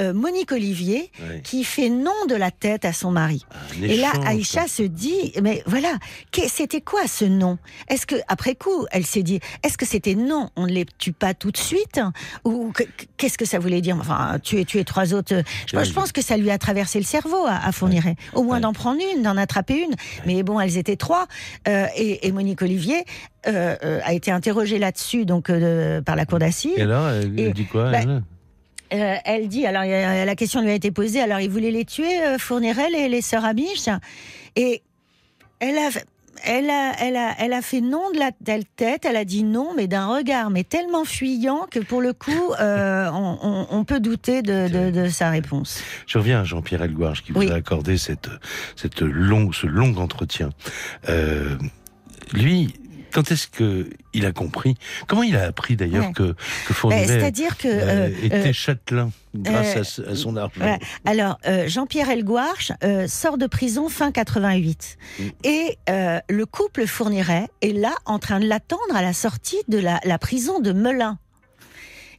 euh, 0.01 0.13
Monique 0.13 0.51
Olivier 0.51 1.11
qui 1.43 1.63
fait 1.63 1.89
non 1.89 2.11
de 2.27 2.35
la 2.35 2.51
tête 2.51 2.85
à 2.85 2.93
son 2.93 3.11
mari. 3.11 3.45
Ah, 3.51 3.55
et 3.81 3.97
là, 3.97 4.11
Aïcha 4.25 4.67
se 4.67 4.83
dit, 4.83 5.33
mais 5.41 5.63
voilà, 5.65 5.93
c'était 6.47 6.81
quoi 6.81 7.07
ce 7.07 7.25
non 7.25 7.57
Est-ce 7.87 8.05
que 8.05 8.15
après 8.27 8.55
coup, 8.55 8.85
elle 8.91 9.05
s'est 9.05 9.23
dit, 9.23 9.39
est-ce 9.63 9.77
que 9.77 9.85
c'était 9.85 10.15
non 10.15 10.49
On 10.55 10.67
ne 10.67 10.71
les 10.71 10.85
tue 10.97 11.11
pas 11.11 11.33
tout 11.33 11.51
de 11.51 11.57
suite? 11.57 11.99
Ou 12.45 12.71
qu'est-ce 13.17 13.37
que 13.37 13.45
ça 13.45 13.59
voulait 13.59 13.81
dire? 13.81 13.97
Enfin, 13.99 14.39
tuer, 14.41 14.65
tuer 14.65 14.83
trois 14.83 15.13
autres. 15.13 15.43
Je, 15.67 15.93
pense 15.93 16.11
que 16.11 16.21
ça 16.21 16.37
lui 16.37 16.51
a 16.51 16.57
traversé 16.57 16.99
le 16.99 17.05
cerveau 17.05 17.45
à, 17.45 17.55
à 17.55 17.71
Fourniret. 17.71 18.15
Au 18.33 18.43
moins 18.43 18.59
d'en 18.59 18.73
prendre 18.73 19.01
une, 19.15 19.23
d'en 19.23 19.37
attraper 19.37 19.83
une. 19.83 19.95
Mais 20.25 20.43
bon, 20.43 20.59
elles 20.59 20.77
étaient 20.77 20.95
trois. 20.95 21.27
Euh, 21.67 21.87
et, 21.95 22.31
Monique 22.31 22.61
Olivier, 22.61 23.03
euh, 23.47 23.99
a 24.03 24.13
été 24.13 24.31
interrogée 24.31 24.79
là-dessus 24.79 25.25
donc 25.25 25.51
par 26.05 26.15
la 26.15 26.25
cour 26.25 26.39
d'assises. 26.39 26.77
Et 26.77 26.83
alors, 26.83 27.09
elle, 27.09 27.53
dit 27.53 27.65
quoi 27.65 27.91
bah, 27.91 28.21
euh, 28.93 29.15
elle 29.25 29.47
dit, 29.47 29.65
alors 29.65 29.83
la 29.83 30.35
question 30.35 30.61
lui 30.61 30.69
a 30.69 30.73
été 30.73 30.91
posée, 30.91 31.21
alors 31.21 31.39
il 31.39 31.49
voulait 31.49 31.71
les 31.71 31.85
tuer, 31.85 32.21
euh, 32.23 32.37
Fourniret, 32.37 32.89
les, 32.89 33.09
les 33.09 33.21
sœurs 33.21 33.45
Amish, 33.45 33.89
et 34.55 34.81
elle 35.59 35.77
a, 35.77 35.89
elle 36.43 36.69
a, 36.69 36.93
elle, 36.99 37.15
a, 37.15 37.35
elle 37.39 37.53
a 37.53 37.61
fait 37.61 37.81
non 37.81 38.11
de 38.11 38.19
la 38.19 38.31
tête, 38.31 39.05
elle 39.05 39.15
a 39.15 39.25
dit 39.25 39.43
non, 39.43 39.73
mais 39.75 39.87
d'un 39.87 40.07
regard, 40.07 40.49
mais 40.49 40.63
tellement 40.63 41.05
fuyant 41.05 41.67
que 41.69 41.79
pour 41.79 42.01
le 42.01 42.13
coup, 42.13 42.53
euh, 42.59 43.09
on, 43.11 43.83
peut 43.83 43.99
douter 43.99 44.41
de, 44.41 45.07
sa 45.09 45.29
réponse. 45.29 45.81
Je 46.07 46.17
reviens 46.17 46.41
à 46.41 46.43
Jean-Pierre 46.43 46.83
Elgouarche 46.83 47.23
qui 47.23 47.31
vous 47.31 47.51
a 47.51 47.55
accordé 47.55 47.97
cette, 47.97 48.29
cette 48.75 49.01
long, 49.01 49.51
ce 49.51 49.67
long 49.67 49.97
entretien. 49.97 50.49
Euh, 51.09 51.55
lui, 52.33 52.73
quand 53.11 53.31
est-ce 53.31 53.47
qu'il 53.47 54.25
a 54.25 54.31
compris? 54.31 54.75
Comment 55.07 55.23
il 55.23 55.35
a 55.35 55.45
appris 55.45 55.75
d'ailleurs 55.75 56.11
que, 56.13 56.35
que 56.67 56.73
Fourniret 56.73 57.07
ben, 57.07 57.19
C'est-à-dire 57.19 57.57
que, 57.57 57.67
euh, 57.67 58.09
était 58.23 58.53
châtelain 58.53 59.11
grâce 59.35 59.99
à, 59.99 60.15
son 60.15 60.35
argent. 60.35 60.79
Alors, 61.05 61.37
Jean-Pierre 61.67 62.09
Elgouarche 62.09 62.71
sort 63.07 63.37
de 63.37 63.47
prison 63.47 63.89
fin 63.89 64.11
88. 64.11 64.97
Mm. 65.19 65.23
Et 65.43 65.77
le 65.87 66.43
couple 66.45 66.87
Fourniret 66.87 67.47
est 67.61 67.73
là 67.73 67.93
en 68.05 68.19
train 68.19 68.39
de 68.39 68.47
l'attendre 68.47 68.95
à 68.95 69.01
la 69.01 69.13
sortie 69.13 69.61
de 69.67 69.77
la, 69.77 69.99
la 70.03 70.17
prison 70.17 70.59
de 70.59 70.71
Melun 70.71 71.17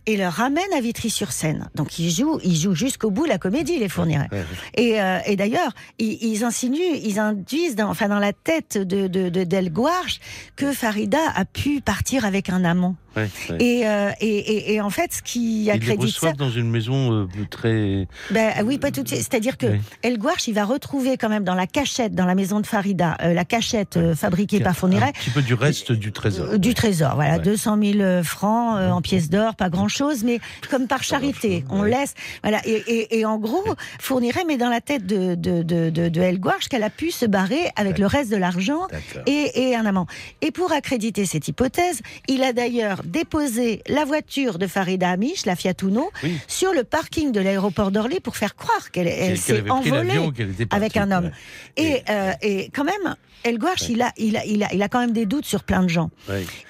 et 0.07 0.17
le 0.17 0.29
ramène 0.29 0.73
à 0.77 0.81
Vitry-sur-Seine. 0.81 1.69
Donc 1.75 1.99
ils 1.99 2.11
jouent, 2.11 2.41
ils 2.43 2.57
jouent 2.57 2.75
jusqu'au 2.75 3.11
bout 3.11 3.27
la 3.27 3.39
comédie, 3.39 3.79
les 3.79 3.89
fournirait. 3.89 4.29
Et, 4.75 5.01
euh, 5.01 5.19
et 5.27 5.37
d'ailleurs, 5.37 5.73
ils, 5.99 6.45
insinuent, 6.45 6.97
ils 7.03 7.19
induisent 7.19 7.77
dans, 7.77 7.89
enfin 7.89 8.09
dans 8.09 8.19
la 8.19 8.33
tête 8.33 8.79
de, 8.79 9.07
de, 9.07 9.29
de 9.29 9.45
Delgouarche 9.45 10.21
que 10.57 10.73
Farida 10.73 11.21
a 11.35 11.45
pu 11.45 11.81
partir 11.81 12.25
avec 12.25 12.51
un 12.51 12.65
amant. 12.65 12.97
Euh, 13.17 14.11
et, 14.21 14.39
et, 14.39 14.75
et, 14.75 14.81
en 14.81 14.91
fait, 14.91 15.13
ce 15.13 15.23
qui 15.23 15.71
accrédite 15.71 16.17
ça... 16.17 16.33
dans 16.33 16.51
une 16.51 16.71
maison 16.71 17.13
euh, 17.13 17.27
très... 17.51 18.07
Ben, 18.31 18.53
oui, 18.65 18.79
pas 18.79 18.91
tout 18.91 19.03
C'est-à-dire 19.05 19.57
que 19.57 19.67
El 20.03 20.19
Gouarch, 20.19 20.47
il 20.47 20.55
va 20.55 20.65
retrouver 20.65 21.17
quand 21.17 21.29
même 21.29 21.45
dans 21.45 21.55
la 21.55 21.67
cachette, 21.67 22.15
dans 22.15 22.25
la 22.25 22.35
maison 22.35 22.61
de 22.61 22.67
Farida, 22.67 23.17
euh, 23.23 23.35
la 23.35 23.45
cachette 23.45 23.99
fabriquée 24.15 24.61
par 24.61 24.77
Fourniret... 24.77 25.09
Un 25.09 25.13
petit 25.13 25.31
peu 25.31 25.43
du 25.43 25.55
reste 25.55 25.93
du 25.93 26.13
trésor. 26.13 26.59
du 26.59 26.75
trésor, 26.75 27.15
voilà. 27.17 27.39
200 27.39 27.79
000 27.83 28.23
francs 28.23 28.79
en 28.79 29.01
pièces 29.01 29.31
d'or, 29.31 29.57
pas 29.57 29.71
grand-chose, 29.71 30.23
mais 30.25 30.41
comme 30.71 30.87
par 30.87 31.03
charité, 31.03 31.65
on 31.71 31.83
laisse... 31.83 32.15
Voilà. 32.43 32.61
Et, 32.67 33.25
en 33.25 33.39
gros, 33.39 33.65
Fourniret 34.01 34.45
met 34.45 34.57
dans 34.57 34.69
la 34.69 34.81
tête 34.81 35.07
de, 35.07 35.35
de, 35.35 35.63
de, 35.63 35.91
de, 35.91 36.21
El 36.21 36.39
Gouarch 36.39 36.69
qu'elle 36.69 36.83
a 36.83 36.91
pu 36.91 37.11
se 37.11 37.27
barrer 37.27 37.71
avec 37.77 37.99
le 37.99 38.07
reste 38.07 38.31
de 38.31 38.37
l'argent 38.37 38.87
et, 39.27 39.51
et 39.55 39.77
un 39.77 39.87
amant. 39.87 40.07
Et 40.43 40.51
pour 40.51 40.73
accréditer 40.73 41.27
cette 41.27 41.49
hypothèse, 41.49 42.01
il 42.29 42.43
a 42.43 42.53
d'ailleurs 42.53 43.00
déposer 43.05 43.83
la 43.87 44.05
voiture 44.05 44.59
de 44.59 44.67
Farida 44.67 45.11
Amish, 45.11 45.47
la 45.47 45.57
Fiat 45.57 45.75
Uno, 45.83 46.11
sur 46.47 46.73
le 46.73 46.85
parking 46.85 47.33
de 47.33 47.41
l'aéroport 47.41 47.91
d'Orly 47.91 48.21
pour 48.21 48.37
faire 48.37 48.57
croire 48.57 48.91
qu'elle 48.91 49.39
s'est 49.39 49.69
envolée 49.71 50.31
avec 50.71 50.97
un 50.97 51.11
homme. 51.11 51.31
Et, 51.77 52.03
euh, 52.09 52.33
et, 52.43 52.71
quand 52.75 52.85
même, 52.85 53.17
El 53.45 53.59
Gouarch, 53.59 53.89
il, 53.89 54.03
a, 54.03 54.13
il, 54.19 54.37
a, 54.37 54.45
il, 54.45 54.63
a, 54.63 54.73
il 54.73 54.83
a 54.83 54.89
quand 54.89 55.01
même 55.01 55.13
des 55.13 55.27
doutes 55.27 55.47
sur 55.47 55.65
plein 55.65 55.83
de 55.83 55.89
gens. 55.89 56.11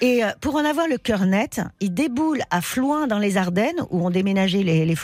Et 0.01 0.25
euh, 0.25 0.29
pour 0.41 0.55
en 0.57 0.65
avoir 0.65 0.87
le 0.89 0.99
cœur 0.99 1.27
net, 1.27 1.61
il 1.81 1.93
déboule 1.93 2.43
à 2.51 2.61
Floin 2.61 3.07
dans 3.07 3.19
les 3.19 3.37
Ardennes, 3.37 3.81
où 3.91 4.07
ont 4.07 4.11
déménagé 4.11 4.63
les, 4.63 4.85
les 4.85 4.97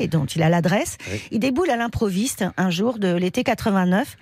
et 0.00 0.08
dont 0.08 0.26
il 0.26 0.42
a 0.42 0.48
l'adresse. 0.48 0.98
Il 1.30 1.40
déboule 1.40 1.70
à 1.70 1.76
l'improviste 1.76 2.44
un 2.56 2.70
jour 2.70 2.98
de 2.98 3.14
l'été 3.14 3.44
89. 3.44 4.16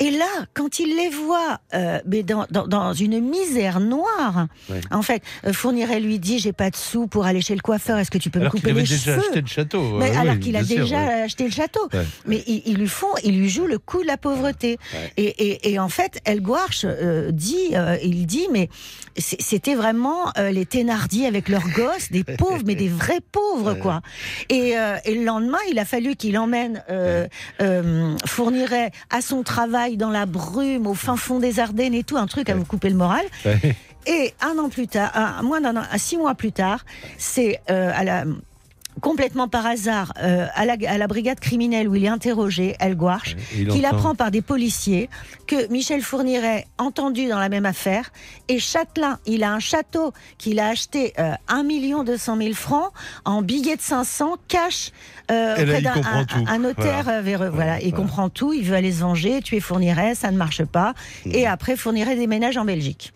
Et 0.00 0.10
là, 0.10 0.46
quand 0.54 0.78
il 0.78 0.96
les 0.96 1.10
voit, 1.10 1.60
euh, 1.74 2.00
mais 2.06 2.22
dans, 2.22 2.46
dans, 2.50 2.66
dans, 2.66 2.94
une 2.94 3.20
misère 3.20 3.80
noire, 3.80 4.46
en 4.90 5.02
fait, 5.02 5.22
euh, 5.46 5.52
Fourniret 5.52 6.00
lui 6.00 6.18
dit 6.18 6.38
j'ai 6.38 6.54
pas 6.54 6.70
de 6.70 6.76
sous 6.76 7.06
pour 7.06 7.26
aller 7.26 7.42
chez 7.42 7.54
le 7.54 7.60
coiffeur. 7.60 7.98
Est-ce 7.98 8.10
que 8.10 8.16
tu 8.16 8.30
peux 8.30 8.40
me 8.40 8.48
couper 8.48 8.72
les 8.72 8.86
cheveux 8.86 9.16
déjà 9.16 9.20
acheté 9.20 9.40
le 9.42 9.46
château. 9.46 9.98
Mais 9.98 10.16
alors 10.16 10.38
qu'il 10.38 10.56
a 10.56 10.62
déjà 10.62 11.00
acheté 11.24 11.44
le 11.44 11.50
château. 11.50 11.86
Mais 12.26 12.42
ils, 12.46 12.78
lui 12.78 12.88
font, 12.88 13.14
ils 13.24 13.38
lui 13.38 13.50
jouent 13.50 13.66
le 13.66 13.78
coup 13.78 14.00
de 14.00 14.06
la 14.06 14.16
pauvreté. 14.16 14.78
Et, 15.18 15.24
et, 15.24 15.72
et, 15.72 15.78
en 15.78 15.90
fait, 15.90 16.20
El 16.24 16.40
Gouarche 16.40 16.86
euh, 16.86 17.30
dit, 17.30 17.74
euh, 17.74 17.98
il 18.02 18.26
dit, 18.26 18.46
mais 18.50 18.70
c'était 19.18 19.74
vraiment 19.74 20.32
les 20.50 20.64
Thénardier 20.64 21.26
avec 21.26 21.50
leurs 21.50 21.68
gosses, 21.70 22.10
des 22.10 22.24
pauvres, 22.38 22.62
mais 22.64 22.74
des 22.74 22.88
vrais 22.88 23.20
pauvres, 23.32 23.74
quoi. 23.74 24.00
Et, 24.48 24.74
et, 25.04 25.14
le 25.14 25.24
lendemain, 25.24 25.58
il 25.70 25.78
a 25.78 25.84
fallu 25.84 26.16
qu'il 26.16 26.38
emmène 26.38 26.82
Fourniret 28.24 28.92
à 29.10 29.20
son 29.20 29.42
travail 29.42 29.89
dans 29.96 30.10
la 30.10 30.26
brume, 30.26 30.86
au 30.86 30.94
fin 30.94 31.16
fond 31.16 31.38
des 31.38 31.60
Ardennes 31.60 31.94
et 31.94 32.04
tout, 32.04 32.16
un 32.16 32.26
truc 32.26 32.48
à 32.48 32.54
vous 32.54 32.64
couper 32.64 32.90
le 32.90 32.96
moral. 32.96 33.24
Et 34.06 34.32
un 34.40 34.58
an 34.58 34.70
plus 34.70 34.88
tard, 34.88 35.10
un, 35.14 35.42
moins 35.42 35.60
d'un 35.60 35.76
an, 35.76 35.82
six 35.96 36.16
mois 36.16 36.34
plus 36.34 36.52
tard, 36.52 36.86
c'est 37.18 37.60
euh, 37.70 37.92
à 37.94 38.02
la 38.02 38.24
complètement 39.00 39.48
par 39.48 39.66
hasard 39.66 40.12
euh, 40.22 40.46
à, 40.54 40.64
la, 40.64 40.76
à, 40.86 40.98
la, 40.98 41.06
brigade 41.06 41.40
criminelle 41.40 41.88
où 41.88 41.94
il 41.94 42.04
est 42.04 42.08
interrogé, 42.08 42.76
El 42.78 42.96
Gouarch, 42.96 43.36
qu'il 43.50 43.84
apprend 43.84 44.14
par 44.14 44.30
des 44.30 44.42
policiers 44.42 45.08
que 45.46 45.70
Michel 45.70 46.02
Fourniret 46.02 46.66
entendu 46.78 47.26
dans 47.26 47.38
la 47.38 47.48
même 47.48 47.66
affaire 47.66 48.10
et 48.48 48.58
Châtelain, 48.58 49.18
il 49.26 49.42
a 49.42 49.52
un 49.52 49.58
château 49.58 50.12
qu'il 50.38 50.60
a 50.60 50.68
acheté 50.68 51.12
euh, 51.18 51.32
1 51.48 52.04
200 52.04 52.36
000 52.36 52.54
francs 52.54 52.92
en 53.24 53.42
billets 53.42 53.76
de 53.76 53.82
500 53.82 54.36
cash 54.48 54.92
euh, 55.30 55.52
auprès 55.52 55.82
d'un 55.82 55.94
un, 56.46 56.58
notaire 56.58 57.04
voilà. 57.04 57.18
Euh, 57.18 57.50
voilà, 57.50 57.80
il 57.80 57.92
comprend 57.92 58.28
tout, 58.28 58.52
il 58.52 58.64
veut 58.64 58.76
aller 58.76 58.92
se 58.92 59.00
venger, 59.00 59.40
tuer 59.42 59.60
Fourniret, 59.60 60.14
ça 60.14 60.30
ne 60.30 60.36
marche 60.36 60.64
pas 60.64 60.94
mmh. 61.24 61.30
et 61.32 61.46
après 61.46 61.76
Fourniret 61.76 62.16
déménage 62.16 62.56
en 62.56 62.64
Belgique. 62.64 63.12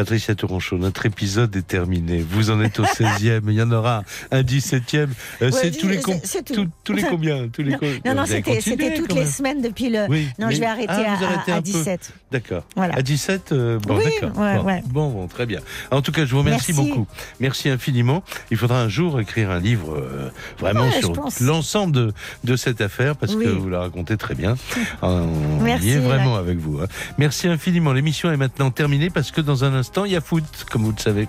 Patricia 0.00 0.34
Touranchot, 0.34 0.78
notre 0.78 1.04
épisode 1.04 1.54
est 1.56 1.66
terminé. 1.66 2.24
Vous 2.26 2.48
en 2.48 2.58
êtes 2.62 2.80
au 2.80 2.84
16e, 2.84 3.42
il 3.48 3.52
y 3.52 3.60
en 3.60 3.70
aura 3.70 4.02
un 4.30 4.40
17e. 4.40 5.08
Euh, 5.42 5.50
c'est 5.52 5.72
tous 5.72 5.88
les, 5.88 6.00
tous 6.00 6.94
les 6.94 7.02
combien 7.02 7.48
tous 7.48 7.60
les 7.60 7.72
Non, 8.06 8.14
non, 8.14 8.24
c'était 8.24 8.94
toutes 8.96 9.12
les 9.12 9.26
semaines 9.26 9.60
depuis 9.60 9.90
le. 9.90 10.08
non, 10.38 10.48
je 10.48 10.58
vais 10.58 10.64
arrêter 10.64 10.88
ah, 10.88 11.44
à, 11.52 11.60
17. 11.60 12.14
D'accord. 12.32 12.64
Voilà. 12.76 12.94
À 12.94 13.02
17, 13.02 13.52
euh, 13.52 13.78
bon, 13.80 13.98
d'accord. 13.98 14.30
bon, 14.86 15.10
bon, 15.10 15.26
très 15.26 15.44
bien. 15.44 15.60
En 15.90 16.00
tout 16.00 16.12
cas, 16.12 16.24
je 16.24 16.30
vous 16.30 16.38
remercie 16.38 16.72
beaucoup. 16.72 17.06
Merci 17.38 17.68
infiniment. 17.68 18.22
Il 18.50 18.56
faudra 18.56 18.80
un 18.80 18.88
jour 18.88 19.20
écrire 19.20 19.50
un 19.50 19.60
livre 19.60 19.98
euh, 19.98 20.30
vraiment 20.58 20.90
sur 20.92 21.12
l'ensemble 21.42 21.92
de, 21.92 22.12
de, 22.44 22.56
cette 22.56 22.80
affaire 22.80 23.16
parce 23.16 23.34
que 23.34 23.48
vous 23.48 23.68
la 23.68 23.80
racontez 23.80 24.16
très 24.16 24.34
bien. 24.34 24.56
On 25.02 25.60
Merci, 25.62 25.88
y 25.88 25.90
est 25.90 25.98
vraiment 25.98 26.36
avec 26.36 26.56
vous. 26.56 26.80
Hein. 26.80 26.86
Merci 27.18 27.48
infiniment. 27.48 27.92
L'émission 27.92 28.32
est 28.32 28.38
maintenant 28.38 28.70
terminée 28.70 29.10
parce 29.10 29.30
que 29.30 29.42
dans 29.42 29.64
un 29.64 29.74
instant, 29.74 29.89
il 29.96 30.12
y 30.12 30.16
a 30.16 30.20
foot, 30.20 30.44
comme 30.70 30.84
vous 30.84 30.92
le 30.92 31.00
savez. 31.00 31.28